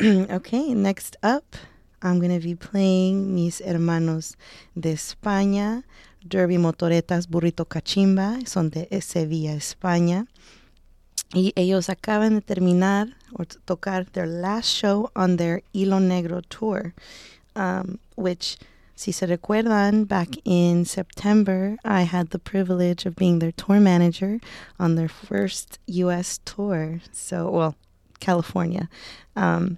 okay, 0.02 0.74
next 0.74 1.16
up, 1.22 1.56
I'm 2.02 2.18
going 2.18 2.38
to 2.38 2.44
be 2.44 2.54
playing 2.54 3.34
Mis 3.34 3.60
Hermanos 3.60 4.36
de 4.78 4.92
España, 4.92 5.84
Derby 6.26 6.56
Motoreta's 6.56 7.26
Burrito 7.26 7.66
Kachimba, 7.66 8.46
son 8.46 8.70
de 8.70 8.86
Sevilla, 9.00 9.54
España. 9.54 10.26
Y 11.34 11.52
ellos 11.56 11.88
acaban 11.88 12.36
de 12.36 12.40
terminar 12.40 13.16
o 13.38 13.44
tocar 13.44 14.04
their 14.12 14.26
last 14.26 14.68
show 14.68 15.10
on 15.16 15.36
their 15.36 15.62
Hilo 15.72 15.98
Negro 15.98 16.42
tour, 16.48 16.94
um, 17.56 17.98
which, 18.14 18.58
si 18.96 19.12
se 19.12 19.26
recuerdan, 19.26 20.08
back 20.08 20.30
in 20.44 20.84
September, 20.84 21.76
I 21.84 22.02
had 22.02 22.30
the 22.30 22.38
privilege 22.38 23.06
of 23.06 23.14
being 23.14 23.38
their 23.38 23.52
tour 23.52 23.78
manager 23.78 24.40
on 24.80 24.94
their 24.96 25.08
first 25.08 25.78
U.S. 25.86 26.40
tour. 26.44 27.00
So, 27.12 27.50
well, 27.50 27.76
California. 28.18 28.88
Um, 29.36 29.76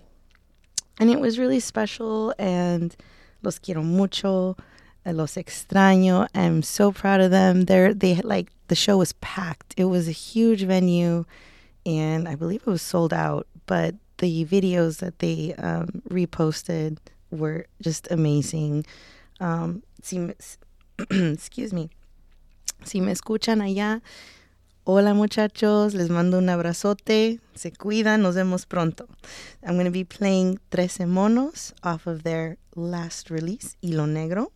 and 1.01 1.11
it 1.11 1.21
was 1.21 1.39
really 1.39 1.61
special, 1.61 2.33
and 2.39 2.97
los 3.43 3.59
quiero 3.59 3.83
mucho. 3.83 4.57
eh, 5.05 5.13
Los 5.13 5.35
extraño. 5.35 6.29
I'm 6.35 6.63
so 6.63 6.93
proud 6.93 7.21
of 7.21 7.31
them. 7.31 7.65
They're 7.65 7.93
they 7.95 8.17
like 8.17 8.51
the 8.69 8.75
show 8.75 8.99
was 8.99 9.13
packed. 9.15 9.75
It 9.77 9.87
was 9.87 10.09
a 10.09 10.13
huge 10.13 10.63
venue, 10.63 11.25
and 11.85 12.29
I 12.29 12.35
believe 12.37 12.63
it 12.67 12.71
was 12.71 12.83
sold 12.83 13.13
out. 13.13 13.47
But 13.67 13.95
the 14.19 14.45
videos 14.45 14.99
that 14.99 15.19
they 15.21 15.55
um, 15.59 16.03
reposted 16.09 16.99
were 17.31 17.67
just 17.81 18.09
amazing. 18.11 18.85
Um, 19.41 19.83
si 20.03 20.19
me, 20.19 20.35
excuse 21.11 21.73
me. 21.73 21.91
Si 22.85 23.01
me 23.01 23.13
escuchan 23.13 23.61
allá, 23.61 24.03
hola 24.85 25.13
muchachos, 25.13 25.95
les 25.95 26.09
mando 26.09 26.39
un 26.39 26.49
abrazote. 26.49 27.41
Se 27.55 27.71
cuidan, 27.73 28.23
nos 28.23 28.37
vemos 28.37 28.67
pronto. 28.67 29.07
I'm 29.63 29.75
going 29.75 29.85
to 29.85 29.91
be 29.91 30.05
playing 30.05 30.61
Trece 30.71 31.07
Monos 31.07 31.75
off 31.83 32.07
of 32.07 32.23
their 32.23 32.57
last 32.75 33.31
release, 33.31 33.77
Hilo 33.83 34.07
Negro, 34.07 34.47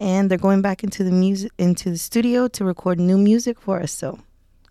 and 0.00 0.30
they're 0.30 0.38
going 0.38 0.62
back 0.62 0.82
into 0.82 1.04
the 1.04 1.12
music 1.12 1.52
into 1.58 1.90
the 1.90 1.98
studio 1.98 2.48
to 2.48 2.64
record 2.64 2.98
new 2.98 3.18
music 3.18 3.60
for 3.60 3.80
us. 3.80 3.92
So 3.92 4.18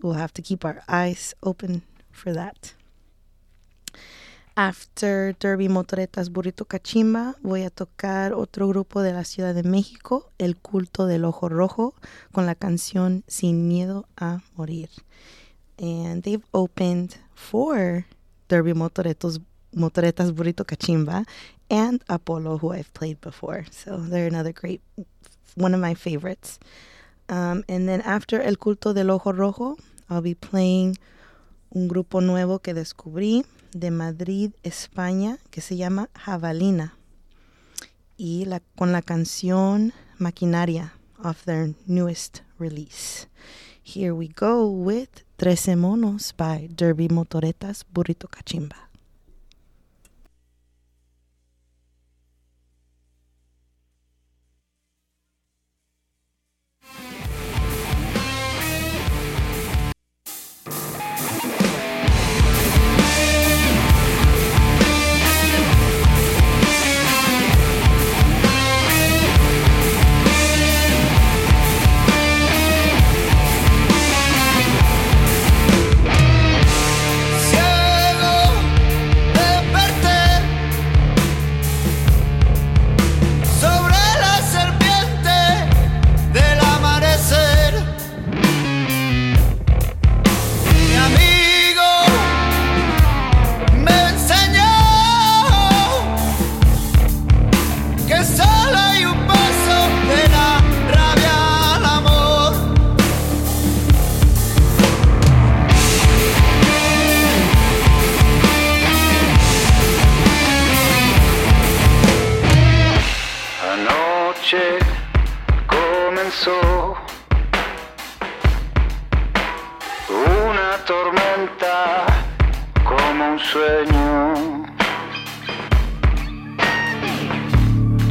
we'll 0.01 0.13
have 0.13 0.33
to 0.33 0.41
keep 0.41 0.65
our 0.65 0.83
eyes 0.87 1.33
open 1.43 1.83
for 2.11 2.33
that. 2.33 2.73
After 4.57 5.35
Derby 5.37 5.67
Motoretas 5.67 6.31
Burrito 6.31 6.63
Cachimba, 6.63 7.35
voy 7.43 7.63
a 7.63 7.69
tocar 7.69 8.31
otro 8.31 8.69
grupo 8.69 9.01
de 9.01 9.11
la 9.11 9.25
Ciudad 9.25 9.53
de 9.53 9.63
México, 9.63 10.31
El 10.37 10.55
Culto 10.55 11.07
del 11.07 11.25
Ojo 11.25 11.49
Rojo, 11.49 11.93
con 12.31 12.45
la 12.45 12.55
canción 12.55 13.25
Sin 13.27 13.67
Miedo 13.67 14.07
a 14.15 14.43
Morir. 14.55 14.89
And 15.77 16.23
they've 16.23 16.45
opened 16.53 17.17
for 17.33 18.05
Derby 18.47 18.71
Motoretos, 18.71 19.41
Motoretas 19.73 20.31
Burrito 20.31 20.63
Cachimba 20.63 21.25
and 21.69 22.01
Apollo, 22.07 22.59
who 22.59 22.71
I've 22.71 22.93
played 22.93 23.19
before. 23.19 23.65
So 23.71 23.97
they're 23.97 24.27
another 24.27 24.53
great, 24.53 24.79
one 25.55 25.73
of 25.73 25.81
my 25.81 25.95
favorites. 25.95 26.59
Um, 27.27 27.65
and 27.67 27.89
then 27.89 27.99
after 28.05 28.41
El 28.41 28.55
Culto 28.55 28.93
del 28.93 29.11
Ojo 29.11 29.33
Rojo, 29.33 29.75
I'll 30.09 30.21
be 30.21 30.33
playing 30.33 30.97
un 31.75 31.89
grupo 31.89 32.21
nuevo 32.21 32.59
que 32.59 32.73
descubrí 32.73 33.43
de 33.75 33.91
Madrid, 33.91 34.51
España, 34.63 35.37
que 35.51 35.59
se 35.59 35.75
llama 35.75 36.09
Jabalina. 36.15 36.97
Y 38.17 38.45
la, 38.45 38.61
con 38.77 38.93
la 38.93 39.01
canción 39.01 39.91
Maquinaria 40.17 40.93
off 41.21 41.43
their 41.43 41.75
newest 41.85 42.41
release. 42.57 43.27
Here 43.83 44.13
we 44.13 44.29
go 44.29 44.65
with 44.67 45.09
Trece 45.37 45.75
Monos 45.75 46.31
by 46.31 46.69
Derby 46.73 47.09
Motoretas 47.09 47.83
Burrito 47.91 48.29
Cachimba. 48.29 48.89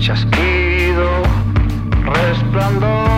Chasquido, 0.04 1.08
resplandor, 2.04 3.13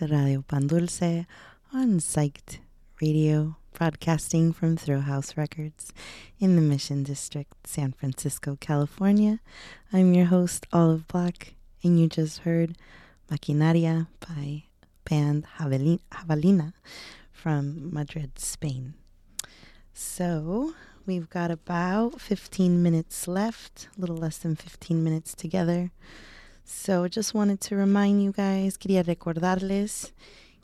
to 0.00 0.06
Radio 0.06 0.40
Pan 0.40 0.66
Dulce 0.66 1.26
on 1.74 1.98
Psyched 2.00 2.58
Radio, 3.02 3.56
broadcasting 3.74 4.50
from 4.50 4.78
Thrillhouse 4.78 5.36
Records 5.36 5.92
in 6.38 6.56
the 6.56 6.62
Mission 6.62 7.02
District, 7.02 7.52
San 7.66 7.92
Francisco, 7.92 8.56
California. 8.60 9.40
I'm 9.92 10.14
your 10.14 10.24
host, 10.24 10.64
Olive 10.72 11.06
Black, 11.06 11.52
and 11.82 12.00
you 12.00 12.08
just 12.08 12.38
heard 12.38 12.78
Maquinaria 13.30 14.06
by 14.26 14.62
band 15.04 15.46
Javelin- 15.58 16.00
Javelina 16.10 16.72
from 17.30 17.92
Madrid, 17.92 18.38
Spain. 18.38 18.94
So, 19.92 20.72
we've 21.04 21.28
got 21.28 21.50
about 21.50 22.22
15 22.22 22.82
minutes 22.82 23.28
left, 23.28 23.88
a 23.98 24.00
little 24.00 24.16
less 24.16 24.38
than 24.38 24.56
15 24.56 25.04
minutes 25.04 25.34
together. 25.34 25.90
So, 26.72 27.08
just 27.08 27.34
wanted 27.34 27.60
to 27.62 27.76
remind 27.76 28.22
you 28.22 28.30
guys, 28.30 28.78
quería 28.78 29.02
recordarles 29.04 30.12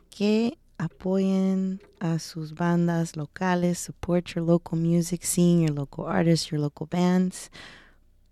que 0.08 0.56
apoyen 0.78 1.80
a 2.00 2.20
sus 2.20 2.52
bandas 2.52 3.16
locales, 3.16 3.76
support 3.76 4.34
your 4.34 4.44
local 4.44 4.78
music 4.78 5.24
scene, 5.24 5.62
your 5.62 5.74
local 5.74 6.04
artists, 6.04 6.50
your 6.50 6.60
local 6.60 6.86
bands. 6.86 7.50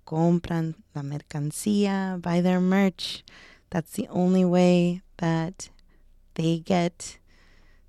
Compran 0.06 0.76
la 0.94 1.02
mercancía, 1.02 2.22
buy 2.22 2.40
their 2.40 2.60
merch. 2.60 3.24
That's 3.70 3.92
the 3.92 4.06
only 4.08 4.44
way 4.44 5.02
that 5.16 5.68
they 6.34 6.60
get 6.60 7.18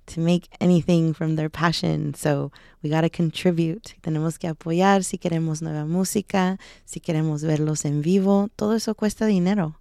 to 0.06 0.20
make 0.20 0.48
anything 0.60 1.14
from 1.14 1.36
their 1.36 1.48
passion. 1.48 2.12
So 2.12 2.50
we 2.86 2.92
got 2.92 3.02
to 3.02 3.10
contribute. 3.10 3.96
Tenemos 4.00 4.38
que 4.38 4.46
apoyar 4.46 5.02
si 5.02 5.18
queremos 5.18 5.60
nueva 5.60 5.84
música, 5.84 6.58
si 6.84 7.00
queremos 7.00 7.42
verlos 7.42 7.84
en 7.84 8.00
vivo. 8.00 8.48
Todo 8.54 8.76
eso 8.76 8.94
cuesta 8.94 9.26
dinero. 9.26 9.78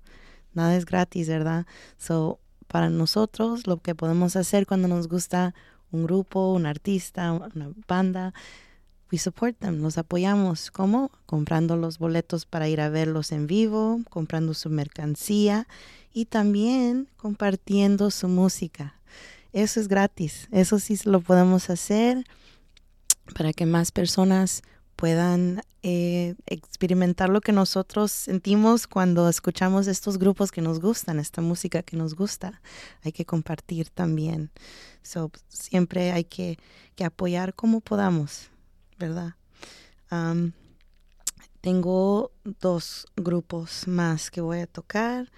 Nada 0.54 0.76
es 0.76 0.86
gratis, 0.86 1.28
¿verdad? 1.28 1.66
So 1.98 2.40
para 2.68 2.90
nosotros 2.90 3.68
lo 3.68 3.78
que 3.78 3.94
podemos 3.94 4.36
hacer 4.36 4.66
cuando 4.66 4.88
nos 4.88 5.08
gusta 5.08 5.54
un 5.92 6.06
grupo, 6.06 6.54
un 6.54 6.66
artista, 6.66 7.32
una 7.32 7.72
banda, 7.88 8.34
we 9.12 9.20
support 9.20 9.56
them, 9.60 9.82
los 9.82 10.00
apoyamos. 10.00 10.72
¿Cómo? 10.72 11.12
Comprando 11.28 11.78
los 11.78 12.00
boletos 12.00 12.46
para 12.46 12.68
ir 12.68 12.82
a 12.82 12.90
verlos 12.90 13.32
en 13.32 13.46
vivo, 13.46 14.02
comprando 14.10 14.56
su 14.56 14.70
mercancía 14.72 15.68
y 16.12 16.26
también 16.26 17.08
compartiendo 17.18 18.10
su 18.10 18.28
música. 18.28 18.96
Eso 19.54 19.80
es 19.80 19.88
gratis, 19.88 20.48
eso 20.52 20.80
sí 20.80 20.98
lo 21.06 21.22
podemos 21.22 21.70
hacer 21.70 22.26
para 23.34 23.54
que 23.54 23.66
más 23.66 23.92
personas 23.92 24.62
puedan 24.96 25.62
eh, 25.84 26.36
experimentar 26.48 27.30
lo 27.30 27.42
que 27.42 27.52
nosotros 27.52 28.12
sentimos 28.12 28.88
cuando 28.88 29.30
escuchamos 29.30 29.88
estos 29.88 30.18
grupos 30.18 30.52
que 30.52 30.62
nos 30.62 30.80
gustan, 30.80 31.20
esta 31.20 31.42
música 31.42 31.84
que 31.84 31.98
nos 31.98 32.16
gusta. 32.16 32.62
Hay 33.04 33.12
que 33.12 33.26
compartir 33.26 33.90
también. 33.90 34.52
So, 35.04 35.32
siempre 35.48 36.12
hay 36.12 36.24
que, 36.24 36.58
apoyar 37.04 37.54
como 37.54 37.82
podamos, 37.82 38.50
¿verdad? 38.98 39.36
Um, 40.10 40.54
tengo 41.62 42.32
dos 42.62 43.06
grupos 43.16 43.88
más 43.88 44.32
que 44.32 44.42
voy 44.42 44.60
a 44.60 44.68
tocar. 44.68 45.32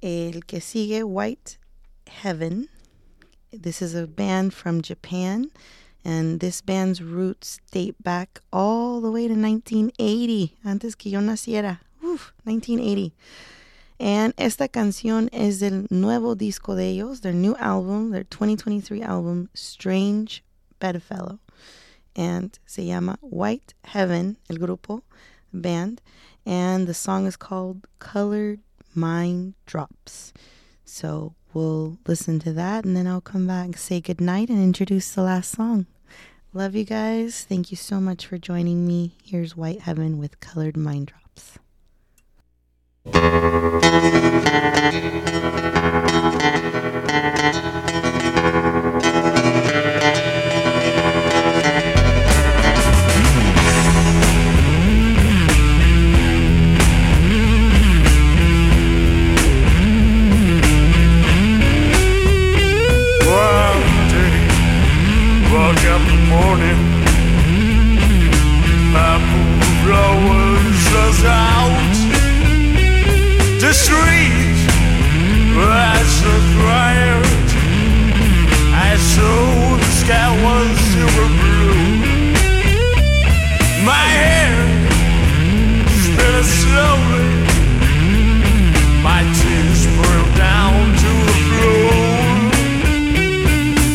El 0.00 0.44
que 0.44 0.60
sigue, 0.60 1.04
White 1.04 1.58
Heaven. 2.22 2.68
This 3.50 3.80
is 3.80 3.94
a 3.94 4.06
band 4.06 4.52
from 4.52 4.82
Japan. 4.82 5.50
And 6.04 6.40
this 6.40 6.60
band's 6.60 7.02
roots 7.02 7.60
date 7.70 8.02
back 8.02 8.40
all 8.52 9.00
the 9.00 9.10
way 9.10 9.28
to 9.28 9.34
1980, 9.34 10.56
antes 10.64 10.94
que 10.94 11.10
yo 11.10 11.20
naciera. 11.20 11.80
Uf, 12.02 12.32
1980. 12.44 13.14
And 14.00 14.32
esta 14.38 14.68
canción 14.68 15.28
es 15.32 15.58
del 15.58 15.86
nuevo 15.90 16.36
disco 16.36 16.76
de 16.76 16.88
ellos, 16.88 17.20
their 17.20 17.34
new 17.34 17.56
album, 17.56 18.12
their 18.12 18.24
2023 18.24 19.02
album, 19.02 19.48
Strange 19.54 20.44
Bedfellow. 20.78 21.40
And 22.14 22.56
se 22.64 22.84
llama 22.84 23.18
White 23.20 23.74
Heaven, 23.84 24.38
el 24.48 24.56
grupo, 24.56 25.02
band. 25.52 26.00
And 26.46 26.86
the 26.86 26.94
song 26.94 27.26
is 27.26 27.36
called 27.36 27.86
Colored 27.98 28.60
Mind 28.94 29.54
Drops. 29.66 30.32
So 30.84 31.34
we'll 31.52 31.98
listen 32.06 32.38
to 32.40 32.52
that 32.52 32.84
and 32.84 32.96
then 32.96 33.06
I'll 33.06 33.20
come 33.20 33.46
back, 33.46 33.76
say 33.76 34.00
goodnight, 34.00 34.48
and 34.48 34.62
introduce 34.62 35.12
the 35.12 35.22
last 35.22 35.52
song. 35.52 35.86
Love 36.54 36.74
you 36.74 36.84
guys. 36.84 37.44
Thank 37.44 37.70
you 37.70 37.76
so 37.76 38.00
much 38.00 38.26
for 38.26 38.38
joining 38.38 38.86
me. 38.86 39.12
Here's 39.22 39.56
White 39.56 39.82
Heaven 39.82 40.18
with 40.18 40.40
Colored 40.40 40.76
Mind 40.76 41.12
Drops. 41.12 41.58
The 73.68 73.74
street 73.74 74.56
was 75.54 76.06
so 76.20 76.32
quiet. 76.56 77.20
I 78.72 78.96
saw 78.96 79.76
the 79.76 79.90
sky 80.00 80.28
was 80.42 80.72
silver 80.88 81.28
blue. 81.36 81.76
My 83.84 84.06
hair 84.16 84.56
spinning 86.00 86.48
slowly. 86.62 87.28
My 89.04 89.20
tears 89.36 89.82
poured 89.96 90.30
down 90.48 90.72
to 91.02 91.10
the 91.28 91.36
floor. 91.44 91.92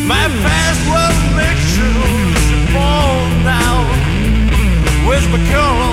My 0.06 0.24
past 0.44 0.82
was 0.94 1.16
mixtures 1.34 2.44
and 2.54 2.64
fall 2.70 3.26
down 3.42 3.86
with 5.08 5.24
my 5.34 5.40
color, 5.50 5.83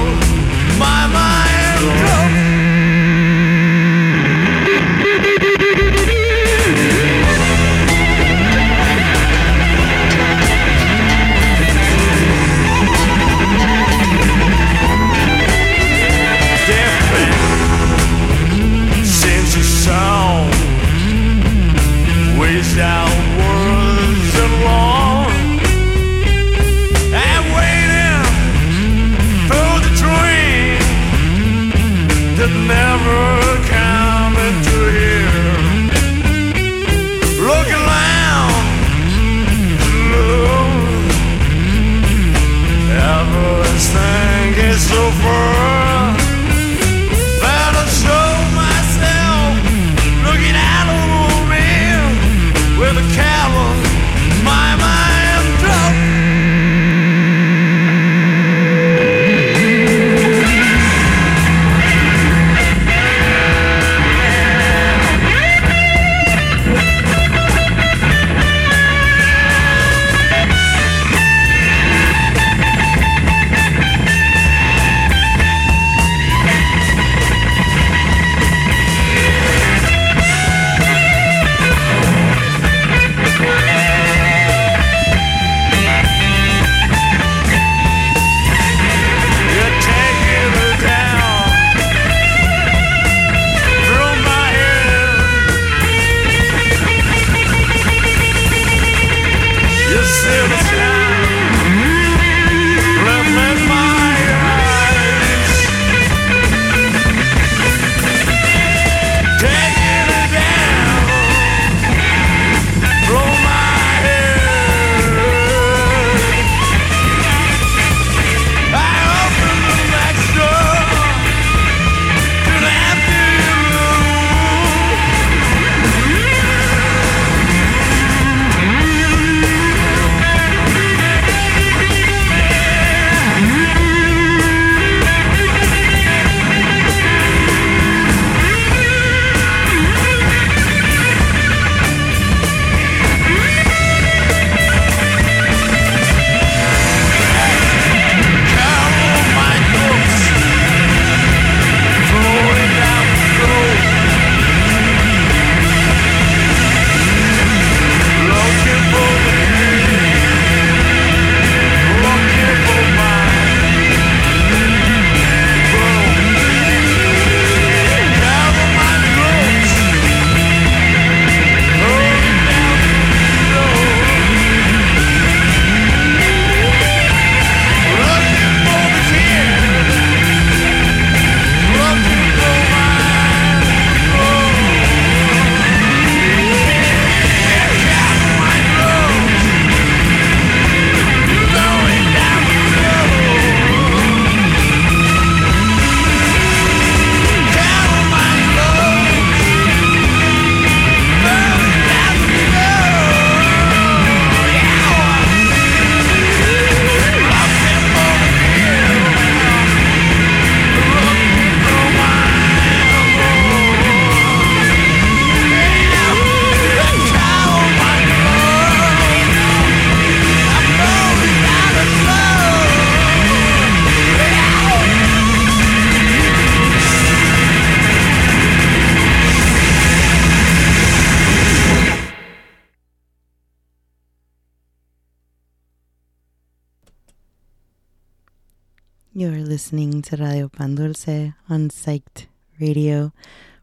listening 239.61 240.01
to 240.01 240.17
Radio 240.17 240.49
Pan 240.49 240.73
Dulce 240.73 241.33
on 241.47 241.69
Psyched 241.69 242.25
Radio, 242.59 243.13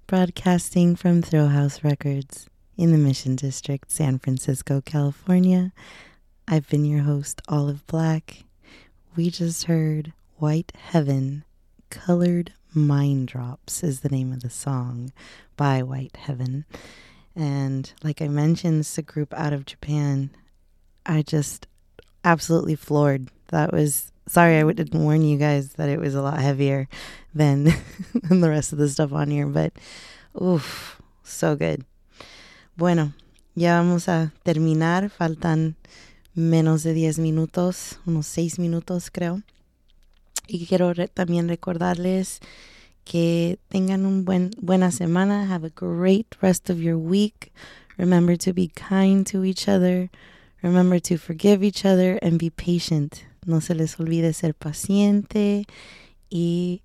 broadcasting 0.06 0.94
from 0.94 1.22
Thrillhouse 1.22 1.82
Records 1.82 2.48
in 2.76 2.92
the 2.92 2.96
Mission 2.96 3.34
District, 3.34 3.90
San 3.90 4.20
Francisco, 4.20 4.80
California. 4.80 5.72
I've 6.46 6.68
been 6.68 6.84
your 6.84 7.02
host, 7.02 7.42
Olive 7.48 7.84
Black. 7.88 8.44
We 9.16 9.28
just 9.28 9.64
heard 9.64 10.12
White 10.36 10.70
Heaven, 10.76 11.42
Colored 11.90 12.52
Mind 12.72 13.26
Drops 13.26 13.82
is 13.82 14.02
the 14.02 14.08
name 14.08 14.32
of 14.32 14.42
the 14.42 14.50
song 14.50 15.12
by 15.56 15.82
White 15.82 16.16
Heaven. 16.16 16.64
And 17.34 17.92
like 18.04 18.22
I 18.22 18.28
mentioned, 18.28 18.80
it's 18.80 18.98
a 18.98 19.02
group 19.02 19.34
out 19.34 19.52
of 19.52 19.66
Japan. 19.66 20.30
I 21.04 21.22
just 21.22 21.66
absolutely 22.22 22.76
floored. 22.76 23.32
That 23.48 23.72
was 23.72 24.12
sorry 24.28 24.58
I 24.58 24.72
didn't 24.72 25.02
warn 25.02 25.22
you 25.22 25.38
guys 25.38 25.74
that 25.74 25.88
it 25.88 25.98
was 25.98 26.14
a 26.14 26.22
lot 26.22 26.40
heavier 26.40 26.88
than, 27.34 27.64
than 28.14 28.40
the 28.40 28.50
rest 28.50 28.72
of 28.72 28.78
the 28.78 28.88
stuff 28.88 29.12
on 29.12 29.30
here, 29.30 29.46
but 29.46 29.72
oof, 30.40 31.00
so 31.22 31.56
good. 31.56 31.84
Bueno, 32.76 33.12
ya 33.54 33.78
vamos 33.78 34.08
a 34.08 34.32
terminar. 34.44 35.10
Faltan 35.10 35.74
menos 36.36 36.84
de 36.84 36.94
10 36.94 37.18
minutos, 37.18 37.98
unos 38.06 38.26
6 38.26 38.58
minutos 38.58 39.10
creo. 39.10 39.42
Y 40.46 40.66
quiero 40.66 40.94
re 40.94 41.08
también 41.08 41.48
recordarles 41.48 42.40
que 43.04 43.58
tengan 43.68 44.06
un 44.06 44.24
buen 44.24 44.50
buena 44.60 44.90
semana. 44.90 45.46
Have 45.48 45.66
a 45.66 45.70
great 45.70 46.36
rest 46.40 46.70
of 46.70 46.78
your 46.78 46.96
week. 46.96 47.52
Remember 47.98 48.36
to 48.36 48.52
be 48.52 48.68
kind 48.68 49.26
to 49.26 49.44
each 49.44 49.68
other. 49.68 50.08
Remember 50.62 51.00
to 51.00 51.18
forgive 51.18 51.64
each 51.64 51.84
other 51.84 52.18
and 52.22 52.38
be 52.38 52.50
patient. 52.50 53.24
No 53.48 53.62
se 53.62 53.74
les 53.74 53.98
olvide 53.98 54.34
ser 54.34 54.54
paciente 54.54 55.64
y 56.28 56.82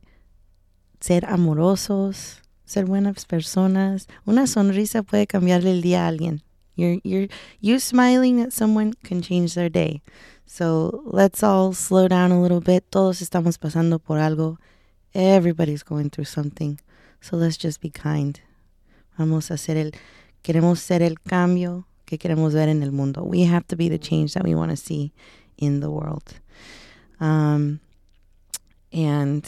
ser 1.02 1.26
amorosos, 1.26 2.42
ser 2.64 2.86
buenas 2.86 3.26
personas. 3.26 4.08
Una 4.26 4.48
sonrisa 4.48 5.04
puede 5.04 5.28
cambiarle 5.28 5.72
el 5.72 5.82
día 5.82 6.06
a 6.06 6.08
alguien. 6.08 6.42
You're, 6.78 7.02
you're, 7.04 7.28
you 7.60 7.80
smiling 7.82 8.42
at 8.42 8.54
someone 8.54 8.94
can 9.04 9.22
change 9.22 9.56
their 9.56 9.70
day. 9.70 10.02
So 10.46 11.04
let's 11.06 11.44
all 11.44 11.74
slow 11.74 12.08
down 12.08 12.32
a 12.32 12.42
little 12.42 12.62
bit. 12.62 12.86
Todos 12.90 13.22
estamos 13.22 13.58
pasando 13.58 14.00
por 14.00 14.20
algo. 14.20 14.58
Everybody's 15.14 15.84
going 15.84 16.12
through 16.12 16.28
something. 16.28 16.80
So 17.20 17.36
let's 17.36 17.58
just 17.58 17.82
be 17.82 17.90
kind. 17.90 18.40
Vamos 19.18 19.52
a 19.52 19.56
hacer 19.56 19.76
el, 19.76 19.92
queremos 20.44 20.80
ser 20.80 21.02
el 21.02 21.20
cambio 21.20 21.88
que 22.06 22.18
queremos 22.18 22.54
ver 22.54 22.70
en 22.70 22.82
el 22.84 22.94
mundo. 22.94 23.26
We 23.26 23.44
have 23.44 23.68
to 23.68 23.76
be 23.76 23.90
the 23.90 24.00
change 24.00 24.34
that 24.36 24.46
we 24.46 24.56
want 24.56 24.72
to 24.72 24.78
see 24.78 25.12
in 25.58 25.82
the 25.82 25.90
world. 25.90 26.40
Um, 27.20 27.80
and 28.92 29.46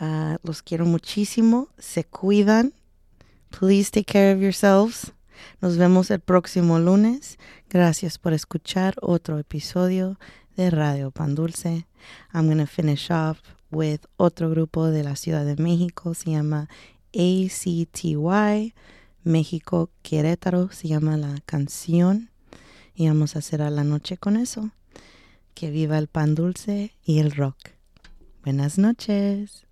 uh, 0.00 0.36
los 0.42 0.62
quiero 0.62 0.84
muchísimo. 0.84 1.68
Se 1.78 2.04
cuidan. 2.04 2.72
Please 3.50 3.90
take 3.90 4.06
care 4.06 4.32
of 4.32 4.40
yourselves. 4.40 5.12
Nos 5.60 5.76
vemos 5.76 6.10
el 6.10 6.20
próximo 6.20 6.78
lunes. 6.78 7.38
Gracias 7.68 8.18
por 8.18 8.32
escuchar 8.32 8.94
otro 9.00 9.38
episodio 9.38 10.18
de 10.56 10.70
Radio 10.70 11.10
Pan 11.10 11.34
Dulce. 11.34 11.86
I'm 12.32 12.46
going 12.46 12.58
to 12.58 12.66
finish 12.66 13.10
off 13.10 13.38
with 13.70 14.00
otro 14.16 14.50
grupo 14.50 14.90
de 14.90 15.02
la 15.02 15.16
Ciudad 15.16 15.44
de 15.44 15.56
México. 15.56 16.14
Se 16.14 16.30
llama 16.30 16.68
ACTY. 17.14 18.74
México 19.24 19.90
Querétaro 20.02 20.70
se 20.72 20.88
llama 20.88 21.16
la 21.16 21.40
canción. 21.46 22.30
Y 22.94 23.08
vamos 23.08 23.36
a 23.36 23.66
a 23.66 23.70
la 23.70 23.84
noche 23.84 24.16
con 24.16 24.36
eso. 24.36 24.70
Que 25.54 25.70
viva 25.70 25.98
el 25.98 26.08
pan 26.08 26.34
dulce 26.34 26.92
y 27.04 27.18
el 27.18 27.32
rock. 27.32 27.56
Buenas 28.44 28.78
noches. 28.78 29.66